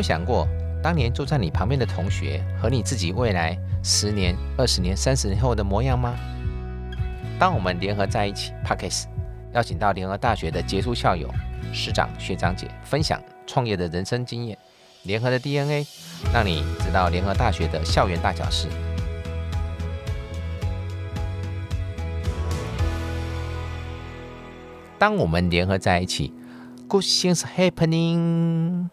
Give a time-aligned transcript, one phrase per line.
[0.00, 0.48] 有想过，
[0.82, 3.54] 当年坐在你旁边的同学和你自己未来
[3.84, 6.16] 十年、二十年、三十年后的模样吗？
[7.38, 9.06] 当我们联合在一起 p a c k e s
[9.52, 11.28] 邀请到联合大学的杰出校友、
[11.70, 14.56] 师长、学长姐分享创业的人生经验，
[15.02, 15.86] 联合的 DNA，
[16.32, 18.68] 让你知道联合大学的校园大小事。
[24.98, 26.32] 当我们联合在一起
[26.88, 28.88] ，Good things happening。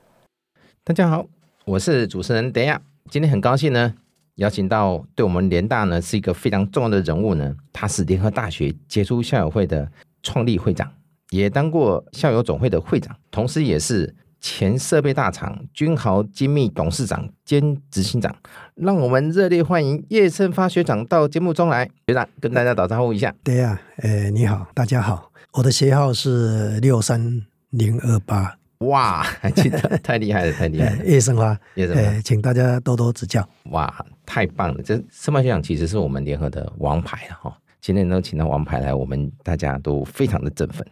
[0.88, 1.28] 大家好，
[1.66, 2.82] 我是主持人德亚。
[3.12, 3.94] 今天很高兴呢，
[4.36, 7.54] 邀请到对我们联大呢是一个非常重要的人物呢。
[7.74, 9.92] 他是联合大学杰出校友会的
[10.24, 10.90] 创立会长，
[11.32, 18.34] 也当过校友总会的会长，同时也是前设备大厂君豪精密董事长兼执行长。
[18.76, 21.92] 让我们热烈欢迎叶胜发学长到节目中来。
[22.08, 23.36] 学长跟大家打招呼一下。
[23.44, 27.42] 德亚，呃，你好，大家好，我的学号是六三
[27.72, 28.57] 零二八。
[28.80, 30.96] 哇，还记得 太厉害了，太厉害！
[30.96, 31.06] 了！
[31.06, 33.48] 叶生花，叶生花，请大家多多指教。
[33.72, 34.84] 哇，太棒了！
[34.84, 37.58] 这申发学长其实是我们联合的王牌了哈。
[37.82, 40.86] 今天能请到王牌来，我们大家都非常的振奋。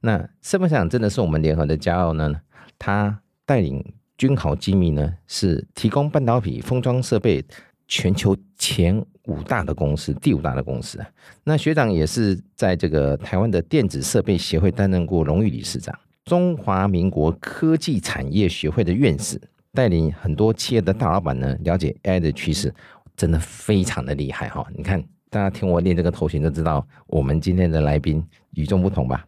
[0.00, 2.34] 那申发学长真的是我们联合的骄傲呢。
[2.78, 3.84] 他带领
[4.18, 7.44] 军豪机密呢，是提供半导体封装设备
[7.86, 10.98] 全球前五大的公司，第五大的公司。
[11.44, 15.96] 那学长也是在这个台湾的电子设备协会担任过荣誉理事长。
[16.24, 19.38] 中华民国科技产业学会的院士，
[19.74, 22.74] 带领很多企业的大老板呢，了解 AI 的趋势，
[23.14, 24.66] 真的非常的厉害哈！
[24.74, 29.26] 你看，大家听我念这个头衔就知道，我们今天的来宾与众不同吧？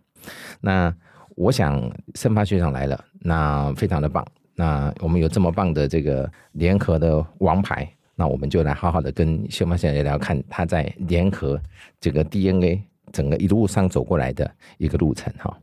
[0.63, 0.95] 那
[1.35, 1.79] 我想，
[2.15, 4.27] 盛发学长来了，那非常的棒。
[4.55, 11.61] 那我们有这么棒的这个联合的王牌，那我们就来好好的跟秀发学长聊聊，看他在联合
[12.01, 15.55] 这个 DNA 整个一路上走过来的一个路程哈，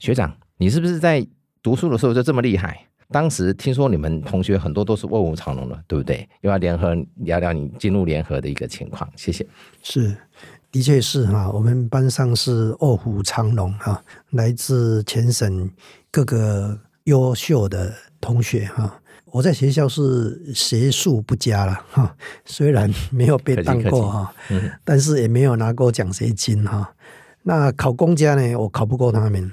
[0.00, 0.36] 学长。
[0.60, 1.26] 你是不是在
[1.62, 2.86] 读书的时候就这么厉害？
[3.10, 6.28] 当时听说你们同学很多都是卧虎藏龙的，对不对？
[6.42, 9.08] 又要联合聊聊你进入联合的一个情况。
[9.16, 9.44] 谢谢。
[9.82, 10.14] 是，
[10.70, 15.70] 的确是哈，我们班上是卧虎藏龙哈，来自全省
[16.10, 19.00] 各个优秀的同学哈。
[19.32, 24.34] 我在学校是学术不佳了哈，虽然没有被当过哈，
[24.84, 26.92] 但是也没有拿过奖学金哈。
[27.44, 29.50] 那考公家呢，我考不过他们。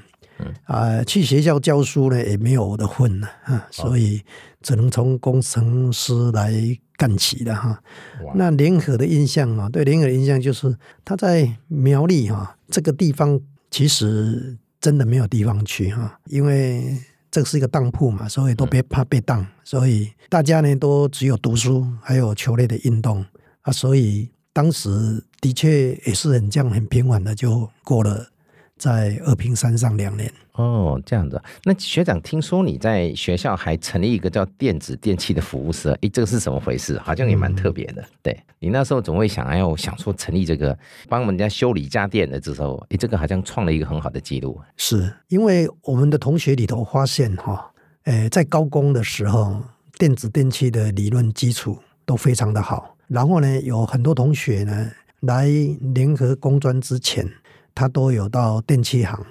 [0.65, 4.21] 啊，去学校教书呢也没有我的份了啊，所以
[4.61, 6.53] 只能从工程师来
[6.95, 7.81] 干起的哈。
[8.35, 13.39] 那联合的印象啊，对联合的印象就是他在苗栗哈这个地方，
[13.71, 16.97] 其实真的没有地方去哈，因为
[17.31, 23.25] 这是一个当铺嘛，所以都别怕被当，所以大家呢都只有读书，还有球类的运动
[23.61, 24.89] 啊，所以当时
[25.41, 28.29] 的确也是很这样很平稳的就过了。
[28.77, 31.41] 在二平山上两年哦，这样子。
[31.63, 36.97] 那学长，听说你在学校还成立一个叫电子电器的服务社，诶，这个是怎么回事？
[36.99, 38.03] 好像也蛮特别的。
[38.23, 40.77] 对你那时候总会想，哎呦，想说成立这个
[41.07, 44.59] 帮人家修理家电的时候，诶，这个好像创了一个很好的记录。
[44.77, 47.71] 是因为我们的同学里头发现哈，
[48.05, 49.61] 诶，在高工的时候，
[49.99, 52.95] 电子电器的理论基础都非常的好。
[53.07, 55.47] 然后呢，有很多同学呢来
[55.93, 57.31] 联合工专之前。
[57.77, 59.23] 他都有到电器行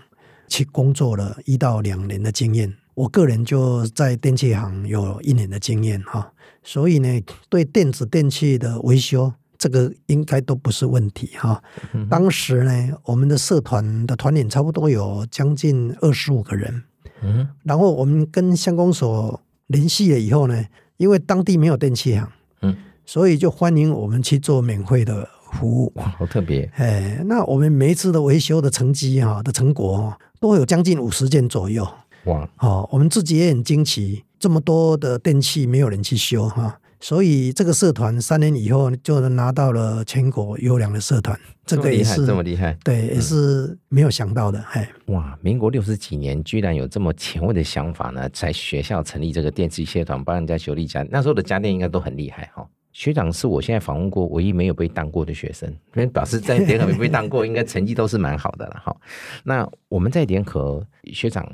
[0.47, 11.61] 去工作了一到两年的经验，我个人就在电器行有一年的经验哈，所以呢，对电子电器的维修这个应该都不是问题哈。
[12.09, 16.85] 当时呢，我们的社团的团员差不多有将近二十五个人，
[17.23, 20.65] 嗯，然后我们跟乡公所联系了以后呢，
[20.99, 22.31] 因为当地没有电器行，
[22.63, 25.29] 嗯，所以就欢迎我们去做免费的。
[25.57, 26.71] 服务哇，好特别！
[26.77, 31.87] 哎，那我们每一次的维修的成绩哈的成果都有将近五十件左右
[32.27, 32.49] 哇！
[32.57, 44.61] 好，我们自己也很惊奇，这么多的电器没有人去修哈，所以这个社团三年以后就能拿到了全国优良的社团，这个也是这么厉害，对，也是没有想到的。
[44.73, 52.67] 哎，哇，民国六十几年居然有这么前卫的想法呢，在学校成立这个电器社团，帮人家修理家，那时候的家电应该都很厉害哈。
[52.97, 58.97] 学长是我现在访问过唯一没有被当过的学生，因 为表示在联合没被当过，应该成绩都是蛮好的了哈。
[59.45, 60.83] 那我们在联合
[61.13, 61.47] 学长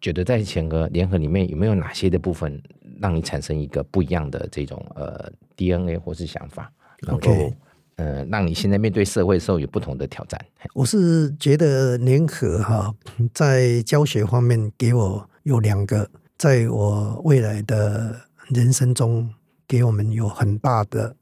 [0.00, 2.60] 觉得在前个联合里面有没有哪些的部分
[3.00, 6.68] 让你产生一个不一样的这种呃 DNA 或是想法，
[7.02, 7.30] 能够
[7.94, 10.36] 呃让你现在面对社会的时候有不同的挑战？
[10.74, 12.92] 我是觉得联合哈
[13.32, 18.16] 在教学方面给我有两个，在我未来的
[18.48, 19.32] 人生中。
[19.72, 21.16] 给我们有很大的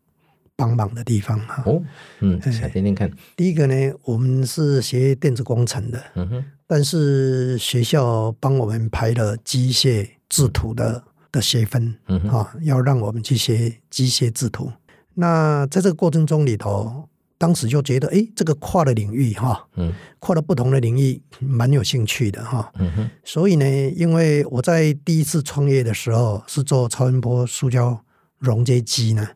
[0.56, 1.62] 帮忙的地方哈。
[1.66, 1.80] 哦，
[2.18, 3.08] 嗯，想听听看。
[3.36, 14.72] 第一个呢，我们是学电子工程的，嗯哼，但是学校帮我们排了机械制图的的学分嗯哼，啊，要让我们去学机械制图。
[15.14, 17.08] 那在这个过程中里头，
[17.38, 22.72] 当时就觉得，哎，这个跨的领域哈，嗯跨了不同的领域，蛮有兴趣的哈。
[22.80, 23.64] 嗯哼，所以呢，
[23.96, 28.04] 因为我在第一次创业的时候是做超音波塑胶
[28.40, 29.28] 溶接机呢，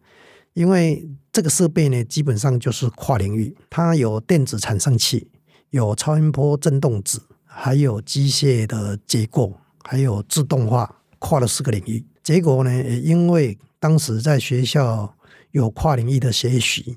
[0.54, 5.28] 因为这个设备呢基本上就是跨领域，它有电子产生器，
[5.70, 9.52] 有超音波振动子，还有机械的结构，
[9.84, 12.04] 还有自动化，跨了四个领域。
[12.22, 15.14] 结果呢，也因为当时在学校
[15.50, 16.96] 有跨领域的学习，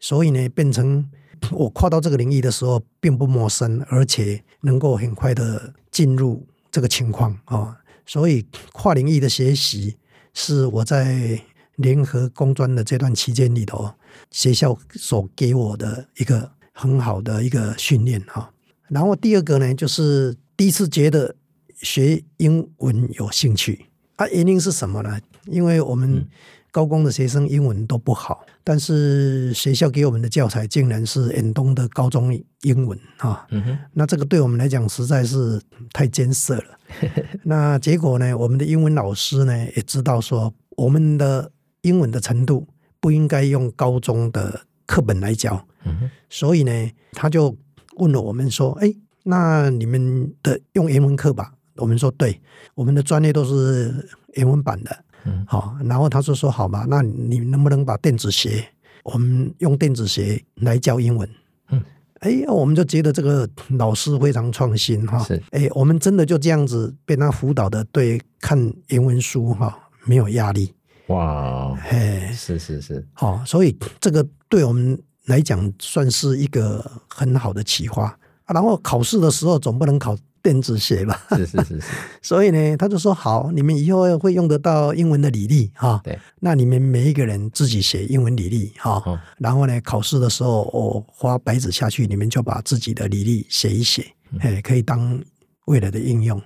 [0.00, 1.10] 所以呢，变成
[1.50, 7.76] 我跨到这个领域的时候并不陌生，而且能够很快的进入这个情况啊、哦。
[8.06, 9.96] 所以跨领域的学习
[10.34, 11.40] 是我在
[11.76, 13.92] 联合工专的这段期间里头，
[14.30, 18.52] 学校所给我的一个很好的一个训练哈。
[18.88, 21.34] 然后第二个呢，就是第一次觉得
[21.78, 23.86] 学英文有兴趣
[24.16, 25.18] 啊，原因是什么呢？
[25.46, 26.26] 因为我们
[26.72, 32.32] 高工的学生英文都不好，但是学校给我们的教材竟然是远东的高中
[32.62, 35.60] 英文啊，嗯哼，那这个对我们来讲实在是
[35.92, 36.64] 太艰涩了。
[37.44, 41.52] 那结果呢，我们的英文老师呢也知道说，我们的
[41.82, 42.66] 英文的程度
[43.00, 47.54] 不应该用高中的课本来教，嗯哼，所以呢，他就
[47.96, 48.90] 问了我们说：“哎，
[49.24, 52.40] 那你们的用英文课吧？”我们说：“对，
[52.74, 58.68] 我们的专业都是英文版的。”嗯好，然后他就说：“好吧，那你能不能把电子鞋，
[59.04, 61.28] 我们用电子鞋来教英文？”
[61.70, 61.82] 嗯，
[62.20, 63.48] 哎，我们就觉得这个
[63.78, 65.18] 老师非常创新哈。
[65.20, 68.58] 是，哎，我们真的就这样子被他辅导的，对看
[68.88, 70.74] 英文书哈没有压力。
[71.08, 78.04] 哇，嘿，是是是，好、所以这个对我们来讲算是一个很好的启发。
[78.44, 81.22] 啊、然后考试的时候总不能考电子学吧？
[81.30, 81.82] 是是是是，
[82.20, 86.00] 所以呢，他就说好，你们以后会用得到英文的履历哈。
[86.02, 89.02] 对，那你们每一个人自己写英文履历哈。
[89.06, 94.04] 哦然后呢，考试的时候我花白纸下去，你们就把自己的履历写一写，
[94.40, 95.20] 哎，可以当
[95.66, 96.40] 未来的应用。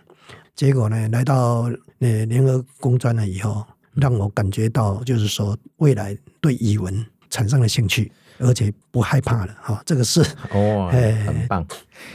[0.55, 1.71] 结果呢，来到
[2.01, 3.65] 呃联合工专了以后，
[3.95, 9.83] 让我感觉到就是说未来对语文产生了兴趣，而且不害怕了哈。
[9.85, 10.21] 这个是
[10.53, 11.67] 哦，哎很棒。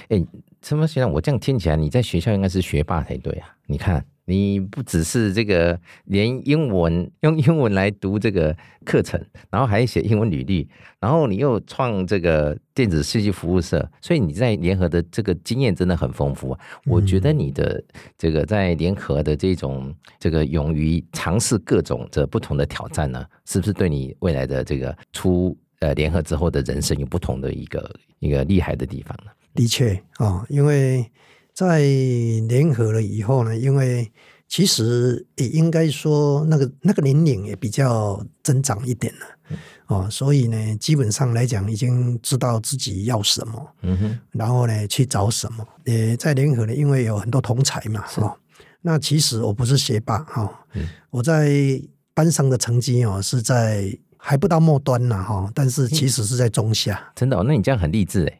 [0.10, 0.26] 哎，
[0.62, 3.56] 陈么学长，我这样听起来，你在学校应该是学霸才对啊。
[3.66, 8.56] 你看，你不只是这个，连英文用英文来读这个
[8.86, 9.20] 课程，
[9.50, 10.70] 然后还写英文履历，
[11.00, 16.60] 然后你又创这个电子设计服务社，所以你在联合的这个经验真的很丰富啊。
[16.86, 17.84] 我觉得你的
[18.16, 29.32] 这个在联合的这种这个勇于尝试各种这不同的挑战呢，是不是对你未来的这个出呃联合之后的人生有不同的一个一个厉害的地方呢？
[29.54, 31.10] 的确啊、哦，因为
[31.54, 31.80] 在
[32.48, 34.12] 联合了以后呢，因为
[34.48, 39.20] 其实也应该说那个那个年龄也比较增长一点了。
[39.88, 45.68] 哦，所以呢，基本上来讲，已经知道自己要什么，嗯哼，然后呢去找什么。
[45.84, 48.34] 也在联合呢，因为有很多同才嘛，哦，
[48.82, 51.82] 那其实我不是学霸哈、哦嗯我在
[52.14, 57.12] 班上的成绩哦是在还不到末端呢哈、但是其实是在中下。
[57.16, 58.40] 真的、哦，那你这样很励志哎。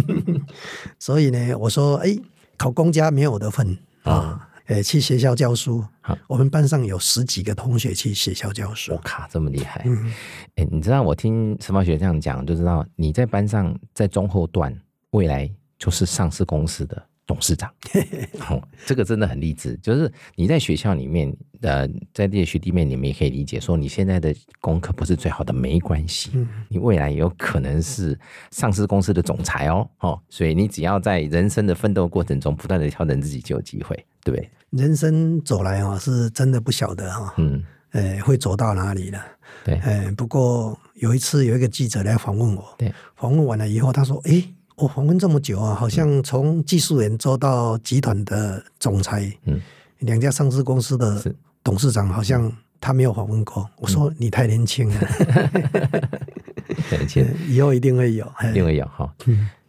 [1.00, 2.14] 所以呢，我说，哎，
[2.58, 6.16] 考公家没有我的份啊，哎，去学校教书好。
[6.28, 8.98] 我们班上有十几个同学去学校教书我。
[9.02, 9.82] 靠，这么厉害！
[9.86, 10.12] 嗯，
[10.56, 14.78] 哎、你知道我听陈茂学这样讲，就知道你在班上在中后段，
[15.12, 17.72] 未来就是上市公司的董事长。
[18.50, 19.78] 哦，这个真的很励志。
[19.80, 26.32] 就是你在学校里面，呃，在这些学弟妹，你们也可以理解说，你现在的功课不是最好的，没关系。
[26.34, 28.18] 嗯你未来有可能是
[28.50, 33.94] 上市公司的总裁哦，哦，所以你只要在人生的奋斗过程中不断的调整自己，就有机会，
[34.24, 34.50] 对不对？
[34.70, 39.24] 人生走来啊，是真的不晓得哈，嗯，呃，会走到哪里了？
[39.64, 44.42] 对，呃，不过有一次有一个记者来访问我，对，访问完了以后，他说：“哎，
[44.80, 49.60] 我访问这么久啊，好像从技术员做到集团的总裁，嗯，
[49.98, 51.22] 两家上市公司的
[51.62, 55.00] 董事长，好像他没有访问过。”我说：“你太年轻了，
[56.88, 58.26] 对，其实以后一定会有。
[58.48, 59.14] 一定会有哈，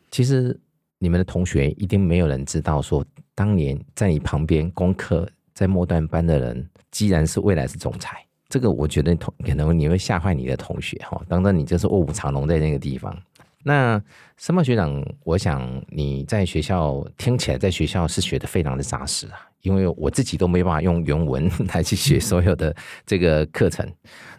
[0.09, 0.57] 其实
[0.97, 11.21] 你们的同学一定没有人知道说，当年在你旁边功课在末段班的人，既然是未来是总裁，这个我觉得同可能你会吓坏你的同学哈。
[11.27, 13.13] 当然你就是卧虎藏龙在那个地方。
[13.63, 14.01] 那
[14.37, 22.75] 申茂学长，我想你在学校听起来在学校是学的非常的扎实啊，因为我自己都没办法用原文 来去学所有的
[23.05, 23.87] 这个课程。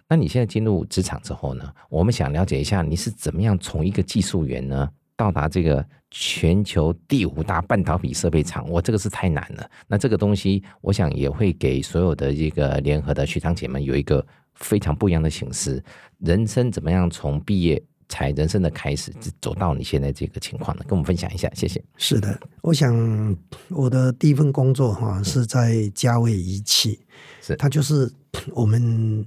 [0.09, 9.71] 那你现在进入职场之后呢，我们想了解一下你是怎么样从一个技术员呢，到达这个全球第五大半导体设备厂，我这个是太难了。
[9.87, 15.83] 那这个东西，我想也会给所有的这个联合的学长姐们有一个非常不一样的形式：
[16.19, 20.85] 人生怎么样从毕业才人生的开始，走到你现在这个情况呢？
[20.87, 21.83] 跟我们分享一下，谢谢。
[21.97, 22.95] 是的，我想
[23.71, 27.01] 我的第一份工作哈是在嘉卫仪器，
[27.41, 27.57] 是。
[27.57, 28.13] 它就是
[28.51, 29.25] 我们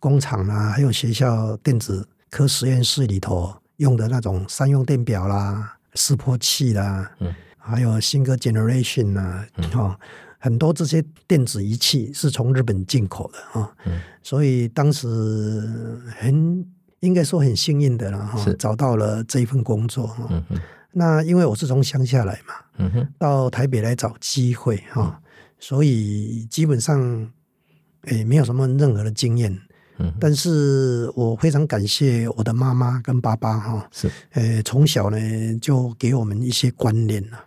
[0.00, 10.00] 工厂啊，还有学校电子科实验室里头用的那种三用电表啦、示波器啦，嗯，还有新歌 generation 呐、啊，哦，
[10.38, 14.00] 很多这些电子仪器是从日本进口的啊，嗯。
[14.22, 16.64] 所以当时很
[17.04, 20.26] 应该说很幸运的了哈，找到了这一份工作哈。
[20.30, 20.42] 嗯，
[20.92, 25.20] 那因为我是从乡下来嘛，嗯哼，到台北来找机会哈、
[25.58, 27.30] 所以基本上
[28.06, 29.52] 诶没有什么任何的经验。
[29.98, 35.18] 嗯，但是我非常感谢我的妈妈跟爸爸哈，是，呃，从小呢
[35.60, 37.44] 就给我们一些观念了，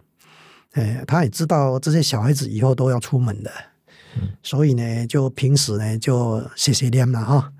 [0.73, 3.51] 呃，他也知道这些小孩子以后都要出门的，
[4.41, 7.51] 所以呢，就平时呢就写写念了哈。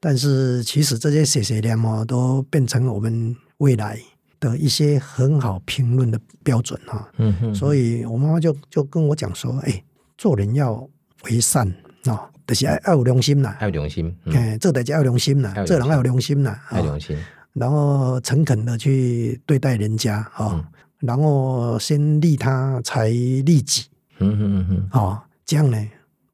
[0.00, 3.98] 但是其实这些写写念哦，都变成我们未来
[4.38, 7.08] 的一些很好评论的标准哈。
[7.18, 9.82] 嗯哼，所以我妈妈就就跟我讲说，哎，
[10.16, 10.88] 做人要
[11.24, 11.68] 为善
[12.06, 13.56] 哦，就是要要有良心啦。
[13.60, 17.18] 爱有良心，嗯，哎，这代志要有良心啦要有，这人要有良心啦，哦爱有良心，
[17.54, 20.64] 然后诚恳的去对待人家哦，嗯。
[21.00, 23.84] 然后先利他才利己
[24.18, 25.88] 嗯哼嗯哼，哦，这样呢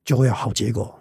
[0.06, 0.85] 就会有好结果。
[0.85, 0.94] 哦，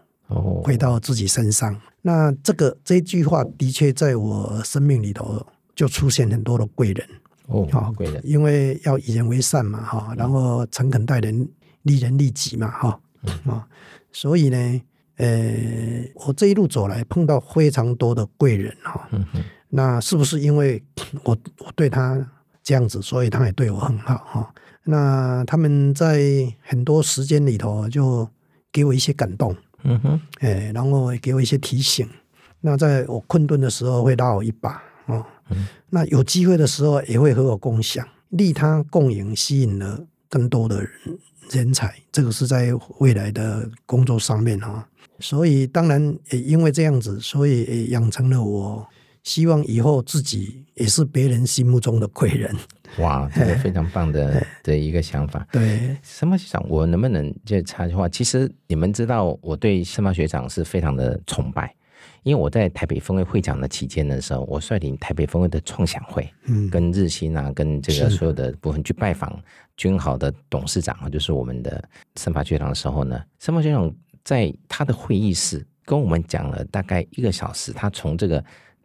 [0.64, 1.80] 回到自己身上。
[2.02, 7.08] 那这个这句话的确在我生命里头就出现很多的贵人。
[7.48, 11.46] 哦好，贵人，因为要以人为善嘛哈，然后诚恳待人，
[11.82, 13.00] 利人利己嘛哈
[13.46, 13.68] 啊，
[14.14, 14.82] 所以呢，
[15.18, 19.26] 呃，我这一路走来碰到非常多的贵人哈，嗯，
[19.68, 20.82] 那是不是因为
[21.26, 22.18] 我我对他
[22.64, 24.54] 这样子，所以他也对我很好哈？
[24.86, 28.26] 那他们在很多时间里头就
[28.72, 32.08] 给我一些感动，嗯哼，哎，然后也给我一些提醒。
[32.62, 35.26] 那在我困顿的时候会拉我一把哦，
[35.90, 41.94] 那有机会的时候也会和我共享，利他共赢，吸引了更多的人人才。
[42.12, 44.88] 这个是在未来的工作上面哈、
[45.20, 48.88] 所以当然也因为这样子，所以也养成了我
[49.24, 52.56] 希望以后自己也是别人心目中的贵人。
[53.00, 55.46] 哇， 这个非常棒的 的一个想法。
[55.52, 58.08] 对，森茂学长，我能不能就插句话？
[58.08, 61.74] 其实你们知道，我对森茂学长是非常的崇拜，
[62.24, 69.42] 因为我在台北分会会长的期间的时候，我率领台北分会的创想会，嗯，跟日新啊，跟这个所有的部分去拜访
[69.76, 71.84] 君豪的董事长啊，就是我们的
[72.16, 73.92] 森茂学长的时候呢，森茂学长
[74.24, 78.44] 在他的会议室跟我们讲了大概一个小时，他从这个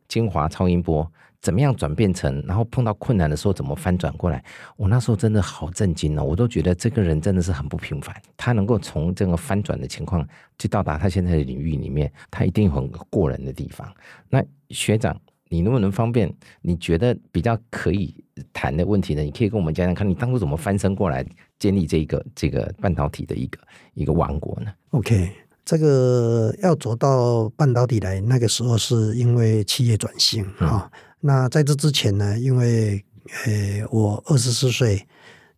[0.09, 1.09] 精华超音波
[1.41, 4.45] 怎么样转变成，然后碰到困难的时候怎么翻转过来。
[4.77, 8.15] 我那时候真的好震惊哦，我都觉得这个人真的是很不平凡。
[8.37, 10.27] 他能够从这个翻转的情况
[10.59, 13.89] 去到达他现在的领域里面，他一定有很过人的地方。
[14.29, 15.17] 那学长，
[15.49, 16.33] 你能不能方便？
[16.61, 18.15] 你觉得比较可以
[18.53, 19.23] 谈的问题呢？
[19.23, 21.25] 你可以跟我们讲讲看，你当初怎么翻身过来
[21.59, 23.59] 建立这一个这个半导体的一个
[23.95, 25.31] 一个王国呢？OK，
[25.65, 30.91] 这个要走到半导体来，那个时候是因为企业转型啊、
[31.21, 33.05] 那在这之前呢，因为
[33.45, 35.07] 呃我二十四岁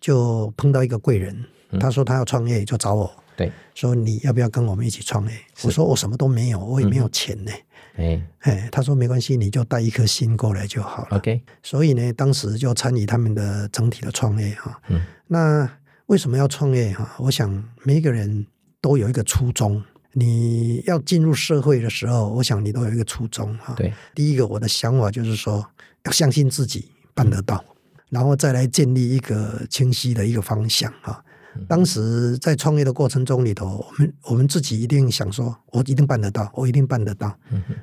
[0.00, 1.44] 就碰到一个贵人，
[1.78, 5.32] 他说他要创业，就找我对，说你要不要跟我们一起创业？
[5.62, 7.52] 我说我什么都没有，我也没有钱呢。
[7.96, 11.18] 哎哎，他说没关系，你就带一颗心过来就好了。
[11.18, 14.80] ，OK，所以呢，当时就参与他们的整体的创业哈。
[14.88, 15.70] 嗯，那
[16.06, 17.16] 为什么要创业哈？
[17.18, 18.46] 我想每一个人
[18.80, 19.82] 都有一个初衷。
[20.12, 23.74] 你要进入社会的时候，我想你都有一个初衷哈。
[23.76, 25.64] 对，第一个我的想法就是说，
[26.04, 27.64] 要相信自己办得到，
[28.08, 31.24] 然后再来建立一个清晰的一个方向哈。
[31.66, 37.36] 当时在创业的过程中里头，我们我们自己一定想说，我一定办得到，我一定办得到。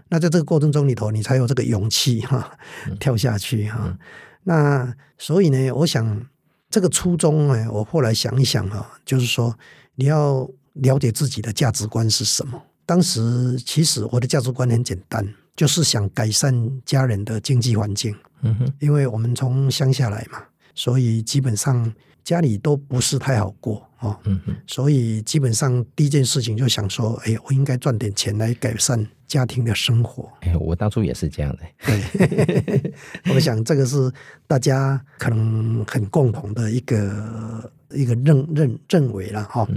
[0.07, 2.57] 那在这个过程中里头，你才有这个勇气哈，
[2.97, 3.97] 跳下去哈。
[4.43, 6.25] 那所以呢，我想
[6.69, 9.53] 这个初衷呢，我后来想一想哈，就是说
[9.95, 10.49] 你要
[10.81, 12.61] 了解自己的价值观是什么。
[12.85, 18.15] 当时其实我的价值观很简单，就是想改善家人的经济环境。
[18.41, 20.41] 嗯哼，因为我们从乡下来嘛，
[20.75, 21.91] 所以基本上
[22.23, 24.17] 家里都不是太好过哦。
[24.23, 30.31] 嗯哼，所以基本上第一件事情就想说，哎，我应该赚点钱来改善家庭的生活。
[30.41, 32.93] 哎，我当初也是这样的。
[33.33, 34.09] 我想这个是
[34.45, 39.67] 大家可能很共同的一个一个认认认为了哈、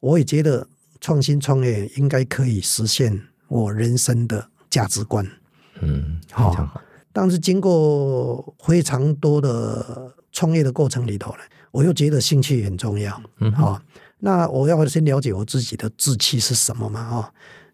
[0.00, 0.66] 我也觉得
[1.00, 5.26] 创新创业应该可以实现我人生的价值观。
[5.80, 6.82] 嗯，好。
[7.12, 11.38] 但是经过非常多的创业的过程里头呢，
[11.70, 13.18] 我又觉得兴趣很重要。
[13.38, 13.82] 嗯好哦，
[14.18, 17.08] 那我要先了解我自己的志气是什么嘛？
[17.10, 17.24] 哦，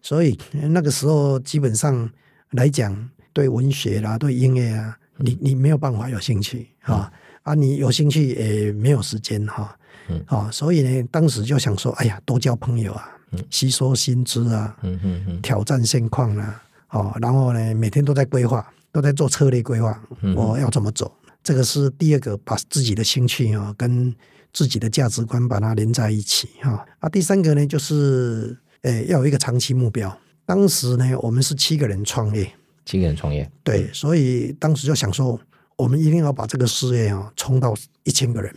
[0.01, 2.09] 所以呃那个时候基本上
[2.51, 9.77] 来讲，对文学啦，对音乐啊，你你没有办法有兴趣啊、啊，你有兴趣也没有时间哈。
[10.09, 13.09] 嗯哦，所以呢，当时就想说，哎呀，多交朋友啊，
[13.49, 21.11] 吸收新知啊，嗯嗯嗯，挑战现况啊，哦，然后呢，每天都在规划，都在做策略规划，嗯我要怎么走？
[21.43, 24.15] 这个是第二个，把自己的兴趣啊、跟
[24.53, 27.09] 自己的价值观把它连在一起哈、啊。
[27.09, 30.17] 第三个呢，就是呃要有一个长期目标。
[30.45, 32.49] 当时呢，我们是七个人创业，
[32.85, 35.39] 七个人创业，对，所以当时就想说，
[35.75, 38.53] 我们一定要把这个事业啊冲到一千个人。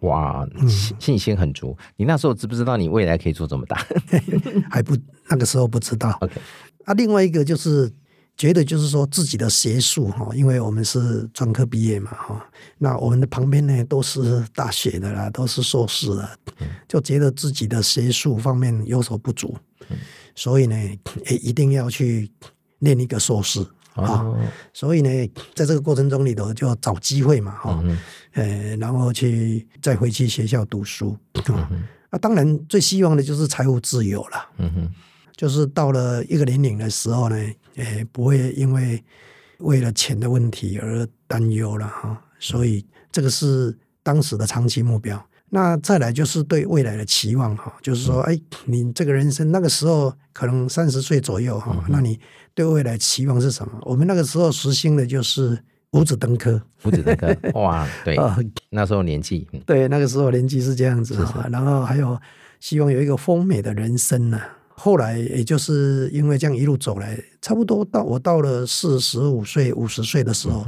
[0.00, 1.76] 哇，嗯信信心很足。
[1.96, 3.84] 你那时候知不知道你未来可以做这么大
[4.70, 4.96] 还不
[5.28, 6.16] 那个时候不知道。
[6.20, 6.40] ？OK，
[6.84, 7.92] 啊，另外一个就是
[8.36, 12.46] 觉得就是说自己的学术哈，因为我们是专科毕业嘛哈，
[12.78, 16.38] 那我们的旁边呢都是大学的啦，都是硕士的，
[16.86, 19.56] 就觉得自己的学术方面有所不足，
[20.36, 20.76] 所以呢
[21.28, 22.30] 也一定要去
[22.78, 23.60] 念一个硕士
[23.94, 24.22] 啊。
[24.22, 24.38] 哦，
[24.72, 25.10] 所以呢，
[25.56, 27.98] 在这个过程中里头就找机会嘛哈，嗯
[28.38, 31.68] 呃，然后去再回去学校读书啊。
[31.70, 34.48] 哼啊，当然最希望的就是财务自由了。
[34.58, 34.94] 嗯哼，
[35.36, 37.36] 就是到了一个年龄的时候呢，
[37.76, 39.02] 诶，不会因为
[39.58, 42.22] 为了钱的问题而担忧了哈。
[42.38, 45.22] 所以这个是当时的长期目标。
[45.50, 52.20] 那再来就是对未来的期望哈，就是说，哎，你这个人生那个时候可能三十岁左右哈，那你
[52.54, 53.78] 对未来期望是什么？
[53.82, 55.58] 我们那个时候实行的就是
[55.92, 56.60] 五子登科。
[56.84, 58.38] 五子登科， 哇，对，啊，
[58.70, 59.60] 那时候年纪，嗯。
[59.66, 62.18] 对，那个时候年纪是这样子哈，然后还有
[62.60, 70.66] 希望有一个丰美的人生呢、后来也就是因为这样一路走来，差不多到我到了四十五岁、五十岁的时候，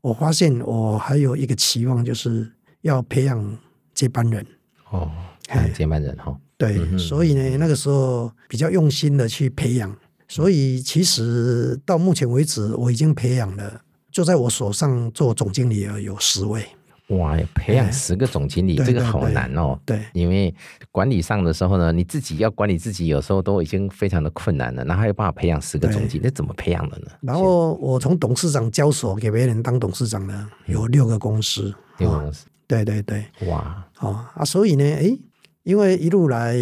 [0.00, 2.50] 我发现我还有一个期望，就是
[2.82, 3.58] 要培养
[3.92, 4.46] 接班人。
[4.90, 5.10] 哦，
[5.48, 5.70] 嘿。
[5.74, 9.94] 接班人哈，对，嗯所以呢，那个时候比较用心的去培养，
[10.28, 16.64] 所以其实到目前为止，我已经培养了，就在我手上做总经理的有十位。
[17.08, 17.90] 哇，培养哎。
[17.90, 19.76] 十个总经理，这个好难哦。
[19.84, 20.54] 对，因为
[20.92, 27.06] 管理上的时候呢，你自己要管理自己，有时候都已经非常的困难了，然后还有办法培养十个总经理，那怎么培养的呢？
[27.20, 32.46] 然后我从董事长交手给别人当董事长的有六个公司，哦六个公司。
[32.68, 35.20] 对对对，哇，哦啊，所以呢，诶，
[35.64, 36.54] 因为一路来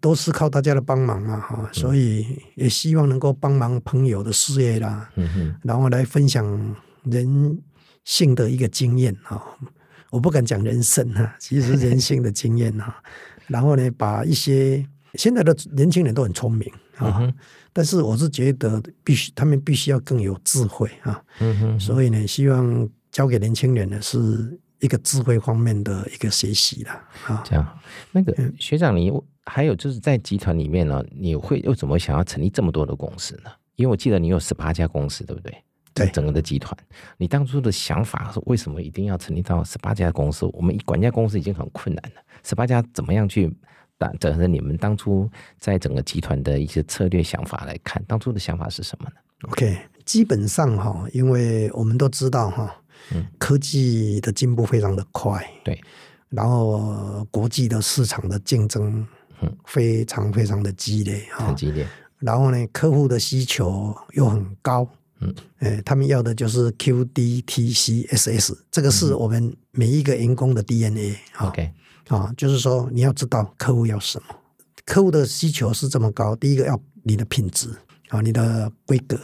[0.00, 6.46] 都是靠大家的帮忙嘛，哈、所以也希望能够帮忙朋友的事业啦，嗯哼，然后来分享
[7.04, 7.62] 人
[8.04, 9.42] 性的一个经验啊、
[10.10, 13.02] 我不敢讲人生哈、其实人性的经验哈、
[13.48, 17.34] 然后呢，把一些现在的年轻人都很聪明啊、嗯，
[17.72, 27.42] 但是我是觉得必须他们必须要更有智慧啊，嗯哼，所以呢，希望教给年轻人的是一个智慧方面的一个学习啦啊。
[27.44, 27.78] 这样，
[28.12, 28.54] 那个嗯。
[28.58, 29.12] 学长你，
[29.44, 33.50] 还有就是在集团里面呢，你会又怎么想要成立这么多的公司呢？
[33.76, 35.56] 因为我记得你有十八家公司，对不对？
[36.04, 36.12] 对。
[36.12, 36.76] 整个的集团，
[37.16, 40.46] 你当初的想法是为什么一定要成立到十八家公司？
[40.52, 43.54] 我们一管家公司已经很困难了，十八家怎么样去
[43.96, 49.16] 打整合你们当初在整个集团的一些策略想法来看，当初的想法是什么呢
[49.50, 52.74] ？OK，基本上哈，因为我们都知道哈，
[53.12, 53.26] 嗯。
[53.38, 55.80] 科技的进步非常的快，对，
[56.28, 59.06] 然后国际的市场的竞争
[59.40, 59.56] 嗯。
[59.66, 61.46] 非常非常的激烈哈。
[61.46, 61.86] 很，激烈，
[62.18, 64.88] 然后呢，客户的需求又很高，
[65.20, 71.48] 嗯，哎，他们要的就是 QDTCSS，这个是我们每一个员工的 DNA 啊。
[72.08, 74.34] 啊，就是说你要知道客户要什么，
[74.86, 77.68] 客户的需求是这么高，第一个要你的品质
[78.08, 79.18] 啊，你的规格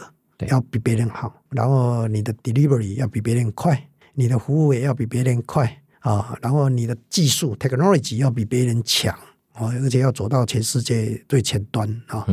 [0.47, 9.17] 要比别人好，然后你的 delivery 要比别人快，你的服务也要比别人快啊，然后你的技术 technology 要比别人强
[9.53, 12.23] 啊，而且要走到全世界最前端啊，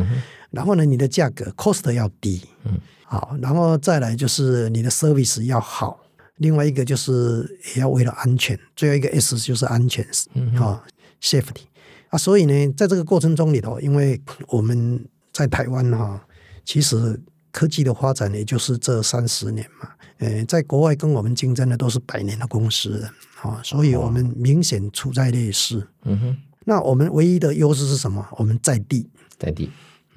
[0.53, 6.01] 然后呢，你的价格 cost 要低，嗯，好，然后再来就是你的 service 要好，
[6.37, 10.85] 另外一个就是也要为了安全，最后一个 S 就是安全，嗯啊、
[11.21, 11.62] safety
[12.11, 16.25] 啊，所以呢，在这个过程中里头，因为我们在台湾哈、
[16.65, 19.88] 其实科技的发展也就是这三十年嘛，
[20.19, 23.11] 呃，在国外跟我们竞争的都是百年的公司了
[23.43, 25.85] 啊、所以我们明显处在劣势。
[26.05, 28.25] 嗯哼，那我们唯一的优势是什么？
[28.38, 29.69] 我们在地，在地，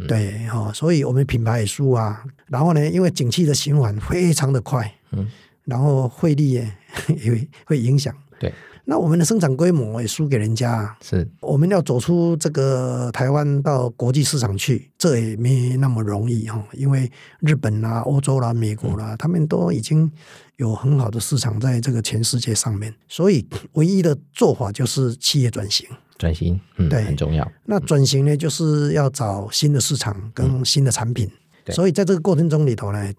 [0.08, 2.23] 对哈、所以我们品牌也输啊。
[2.47, 5.27] 然后呢，因为景气的循环非常的快，嗯，
[5.63, 6.71] 然后汇率也
[7.23, 8.13] 也会会影响。
[8.39, 8.53] 对，
[8.84, 10.97] 那我们的生产规模也输给人家啊。
[11.01, 16.62] 是我们要走出这个台湾到国际市场去，这也没那么容易哈。
[16.73, 20.12] 因为日本啦、欧洲啦、美国啦，他们都已经
[20.58, 25.88] 有很好的市场在这个全世界上面，所以唯一的做法就是企业转型。
[26.17, 27.49] 转型，嗯，对很重要。
[27.65, 31.30] 那转型呢，就是要找新的市场跟新的产品。
[31.63, 33.12] 对所以在这个过程中里头呢，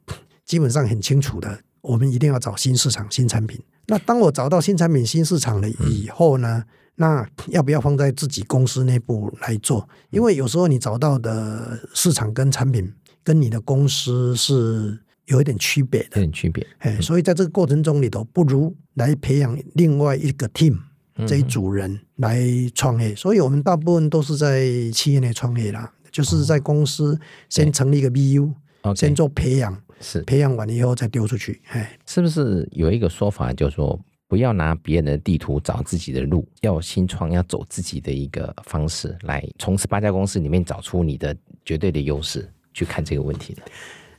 [0.45, 3.61] 基本上很清楚的，我们一定要找新市场、新产品。
[3.89, 9.89] 那当我找到新产品、新市场了以后呢，那要不要放在自己公司内部来做？
[10.11, 16.21] 因为有时候你找到的市场跟产品跟你的公司是有一点区别的。
[16.21, 16.67] 有点区别。
[16.79, 20.81] 哎，所以在这个过程中里头，不如来培养另外一个 team 嗯
[21.25, 22.43] 这一组人来
[22.75, 23.15] 创业。
[23.15, 31.63] 所以我们大部分都是在企业内创业啦，就是在公司先成立一个 BU，OK，先做培养，是培养完以后再丢出去。
[31.69, 33.99] 哎，是不是有一个说法，就是说
[34.29, 43.63] 不要拿别人的地图找自己的路，要新创，要走自己的一个方式来从十八家公司里面找出你的绝对的优势，去看这个问题呢？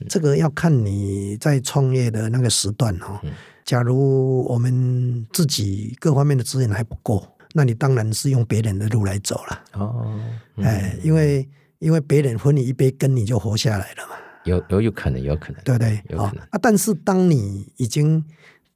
[0.07, 3.19] 这个要看你在创业的那个时段哦。
[3.23, 3.31] 嗯
[3.67, 7.21] 假如我们自己各方面的资源还不够，
[7.53, 9.63] 那你当然是用别人的路来走了。
[9.73, 10.17] 哦，
[10.55, 11.47] 嗯哎，因为
[11.79, 14.15] 因为别人分你一杯羹，你就活下来了嘛。
[14.45, 16.01] 有有有可能，有可能，对不对？
[16.07, 18.23] 有可能啊，但是当你已经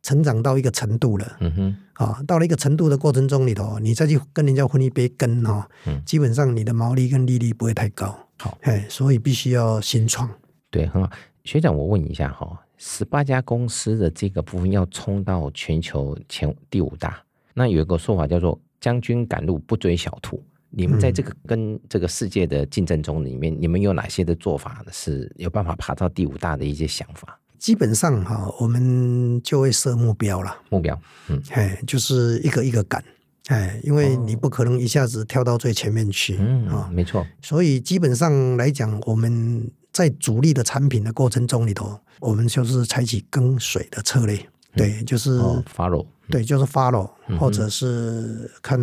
[0.04, 8.14] 成长到一个程度了嗯哼，啊，到了一个程度的过程中里头，你再去跟人家分一杯羹哈、嗯基本上你的毛利跟利率不会太高。
[8.40, 10.30] 好，哎，所以必须要新创。
[10.70, 11.10] 对，很好。
[11.46, 17.22] 学长，我问一下哈，十八家公司的这个部分要冲到全球前第五大，
[17.54, 20.44] 那有一个说法叫做“将军赶路，不追小兔”。
[20.72, 27.40] 你们在这个跟这个世界的竞争中里面，你们有哪些的做法是有办法爬到第五大的一些想法？
[27.60, 31.00] 基本上哈、我们就会设目标了，目标？
[31.28, 31.40] 嗯。
[31.52, 33.04] 哎，就是一个一个赶，
[33.50, 44.40] 哎，因为你不可能一下子跳到最前面去嗯啊、没错，所以基本上来讲，我们在主力的产品的过程中里头，我们就是采取跟随的策略，
[44.76, 48.80] 对，就是、哦，follow，对，就是 follow，、嗯或者是看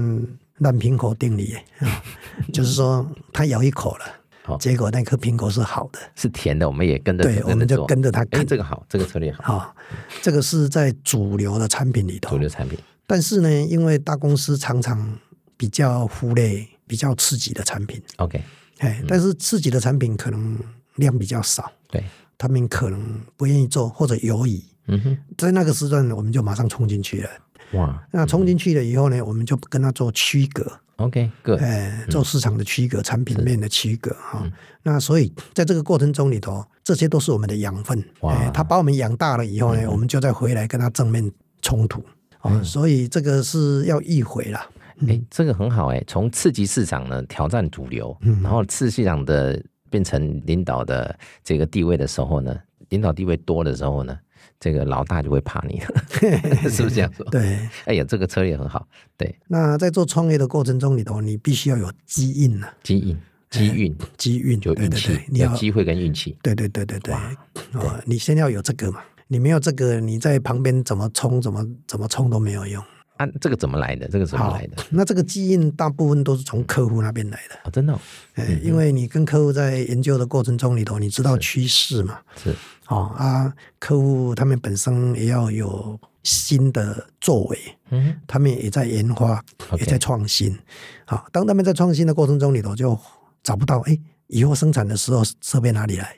[0.59, 2.03] 烂苹果定理，啊
[2.53, 8.47] 就是说他咬一口了，结果那颗苹果是好的，是甜的，我们也跟着对，我们就跟着他哎，看。
[8.47, 9.77] 这个好，这个策略好，好、
[10.23, 12.31] 这个是在主流的产品里头。
[12.31, 12.79] 主，流产品。
[13.07, 15.19] 但是呢，因为大公司常常
[15.57, 18.43] 比较忽略比较刺激的产品，，OK，
[18.79, 20.59] 哎，但是刺激的产品可能
[20.99, 22.05] 量比较少，对，
[22.37, 27.31] 他们可能不愿意做或者犹疑，嗯哼，在那个时段我们就马上冲进去了。
[27.73, 28.03] 哇。
[28.11, 34.53] 那冲进去了以后呢，我们就跟他做区隔，，OK，good，哎，做市场的区隔、产品面的区隔哈、嗯。
[34.83, 38.03] 那所以在这个过程中里头，这些都是我们的养分。
[38.21, 38.33] 哇。
[38.33, 39.91] 哎，他把我们养大了以后呢，嗯。
[39.91, 41.31] 我们就再回来跟他正面
[41.61, 42.03] 冲突。
[42.41, 44.61] 哦，所以这个是要迂回了。
[45.07, 48.41] 哎，这个很好哎，从刺激市场呢挑战主流，嗯。
[48.43, 52.57] 然后刺激市场的变成领导的这个地位的时候呢，
[52.89, 54.19] 领导地位多的时候呢，
[54.61, 55.87] 这个老大就会怕你了，
[56.71, 57.25] 是不是这样说？
[57.31, 63.17] 对，哎呀，这个策略很好，对，那在做创业的过程中里头，你必须要有基因呐，机运、
[63.51, 63.97] 机运。
[64.17, 67.37] 机运，就运气有机会跟运气，对对对对对，哇。
[67.75, 72.83] 哦，你先要有这个嘛，你没有这个，你在旁边怎么冲怎么怎么冲都没有用。
[73.19, 74.09] 啊，这个怎么来的？
[74.09, 74.77] 这个怎么来的？
[74.91, 78.01] 那这个基因大部分都是从客户那边来的，哦，真的哦？
[78.35, 82.55] 哎，因为你跟客户在研究的过程中里头，你知道趋势嘛，是。
[82.89, 87.59] 哦啊，客户他们本身也要有新的作为，
[87.91, 89.45] 嗯他们也在研发，
[89.79, 90.59] 也在创新。
[91.05, 92.99] 好，当他们在创新的过程中里头，就
[93.43, 96.17] 找不到哎，以后生产的时候设备哪里来？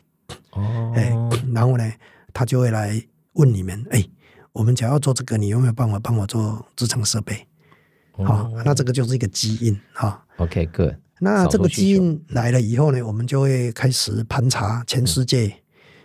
[0.50, 1.92] 哦，哎哦，，然后呢，
[2.32, 4.08] 他就会来问你们，哎，
[4.52, 7.46] 我们想要做这个，你有没有办法帮我做支撑设备？
[8.12, 10.22] 好、哦那这个就是一个基因哈。
[10.36, 15.62] ，OK，good，那这个基因来了以后呢，我们就会开始盘查全世界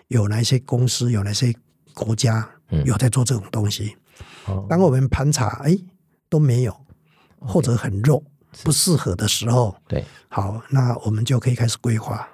[0.07, 1.53] 有哪些公司，有哪些
[1.93, 3.95] 国家嗯有在做这种东西。
[4.45, 5.77] 哦当我们盘查，哎，
[6.29, 6.75] 都没有，
[7.39, 8.23] 或者很弱，
[8.63, 12.25] 不适合的时候，对，好，那我们就可以开始规划。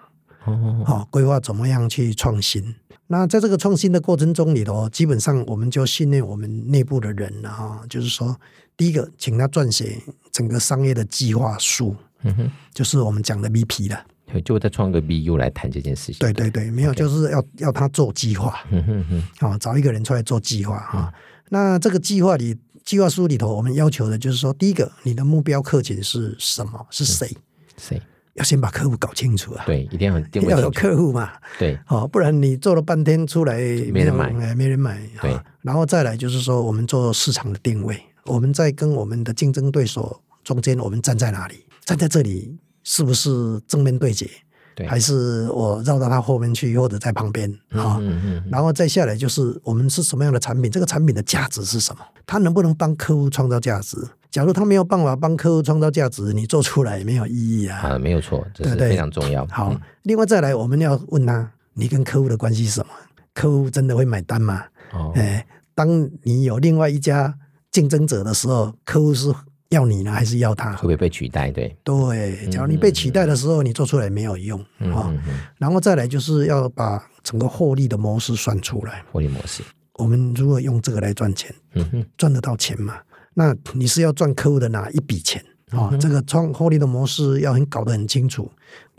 [0.46, 2.76] 哦，好、规划怎么样去创新。
[3.08, 8.36] 那在这个创新的过程中里头，基本上我们就训练我们内部的人了哈，就是说，
[8.78, 10.02] 第一个，请他撰写
[10.32, 14.06] 整个商业的计划书，嗯哼，就是我们讲的 VP 了。
[14.32, 21.14] 对就再创个 BU 来谈这件事情，对对对，没有，就是要要他做计划嗯哼哼，啊，找一个人出来做计划啊。
[21.50, 26.88] 那这个计划里，计划书里头，我们要求的就是说，第一个，你的目标客群是什么？
[26.90, 27.30] 是谁？
[27.76, 28.02] 谁？
[28.42, 33.56] 要先把客户搞清楚啊，对，一定要定位要有客户嘛，对，哦，不然你做了半天出来
[33.94, 35.00] 没人买哎没人买。
[35.22, 41.64] 对啊然后再来就是说，我们做市场的定位，我们在跟我们的竞争对手中间，我们站在哪里？
[41.86, 44.28] 站在这里是不是正面对决？
[44.74, 47.98] 对还是我绕到他后面去，或者在旁边啊？
[48.02, 52.04] 嗯嗯嗯，然后再下来就是我们是什么样的产品，这个产品的价值是什么？
[52.26, 53.98] 它能不能帮客户创造价值？
[54.32, 57.80] 假如他没有办法帮客户创造价值，你做出来也没有意义啊。
[57.80, 59.46] 啊，没有错，这是非常重要。
[59.48, 62.94] 好嗯，另外再来，我们要问他，你跟客户的关系是什么？
[63.34, 64.64] 客户真的会买单吗？
[64.94, 67.38] 哦，哎，当你有另外一家
[67.72, 69.34] 竞争者的时候，客户是
[69.70, 70.82] 要你呢，还是要他会？
[70.82, 71.52] 不会被取代？
[71.52, 75.14] 对，对，假如你被取代的时候，你做出来没有用嗯啊。
[75.58, 79.04] 然后再来就是要把整个获利的模式算出来。
[79.12, 79.62] 获利模式，
[79.96, 82.96] 我们如果用这个来赚钱，嗯哼，赚得到钱嘛？
[83.34, 88.52] 那你是要赚客户的哪一笔钱啊、嗯这个创获利的模式要很搞得很清楚。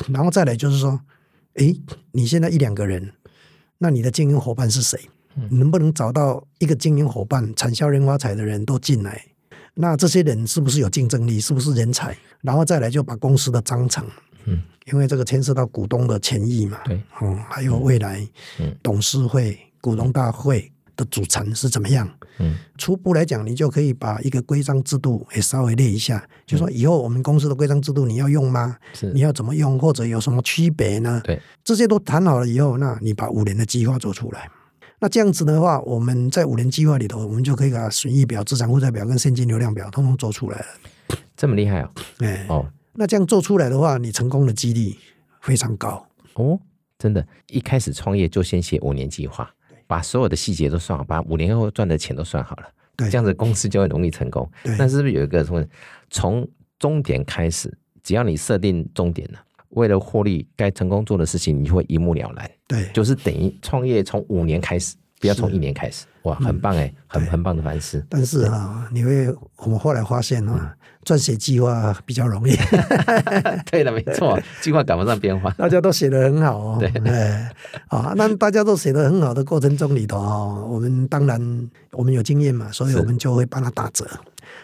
[0.08, 0.98] 然后再来就是说，
[1.54, 1.78] 诶，
[2.12, 3.12] 你现在一两个人，
[3.78, 4.98] 那你的经营伙伴是谁？
[5.34, 9.24] 嗯能不能找到一个经营伙伴，产销人发财的人都进来？
[9.74, 11.40] 那这些人是不是有竞争力？
[11.40, 12.14] 是不是人才？
[12.42, 14.06] 然后再来就把公司的章程，
[14.44, 14.60] 嗯，
[14.92, 18.26] 因为这个牵涉到股东的权益嘛，对，嗯，还有未来
[18.60, 22.08] 嗯董事会、股东大会的组成是怎么样？
[22.38, 28.76] 嗯初步来讲，你就可以把一个规章制度也稍微列一下，就说以后我们公司的规章制度你要用吗？
[28.92, 31.20] 是你，要怎么用，或者有什么区别呢？
[31.24, 34.50] 对，这些都谈好了以后，那你把五年的计划做出来。
[34.98, 40.66] 那这样子的话，我们在五年计划里头，我们就可以把损益表、资产负债表跟现金流量表通通做出来了。
[41.36, 44.94] 这么厉害哦，哎，哦那这样做出来的话，你成功的几率
[45.40, 46.06] 非常高。
[46.34, 46.58] 哦，
[46.98, 49.52] 真的，一开始创业就先写五年计划，
[49.86, 54.48] 把所有的细节都算好，把五年后赚的钱都算好了，对这样子公司就会容易成功。
[54.62, 55.64] 对那是不是有一个什么？
[56.10, 56.46] 从
[56.78, 59.38] 终点开始，只要你设定终点了，
[59.70, 62.50] 为了获利，该成功做的事情，你就会一目了然。
[62.66, 66.04] 对，就是等于创业从五年开始，不要从一年开始。
[66.22, 68.04] 哇，很棒哎，很很棒的反思。
[68.08, 72.56] 但是啊，你会我们后来发现啊，撰写计划比较容易。
[73.70, 75.50] 对了，没错， 计划赶不上变化。
[75.52, 77.52] 大家都写得很好哦，对 哎，
[77.88, 84.04] 啊，那大家都写得很好的过程中里头哦，我们当然我们有经验嘛，所以我们就会帮他打折。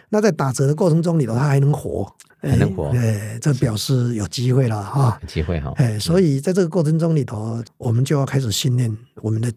[0.09, 2.09] 那在打折的过程中里头，他还能活，
[2.41, 5.17] 还能活哎，这表示有机会了哈。
[5.21, 9.51] 有机会哈，哎，所以在这个过程中里头，我们就要开始训练我们的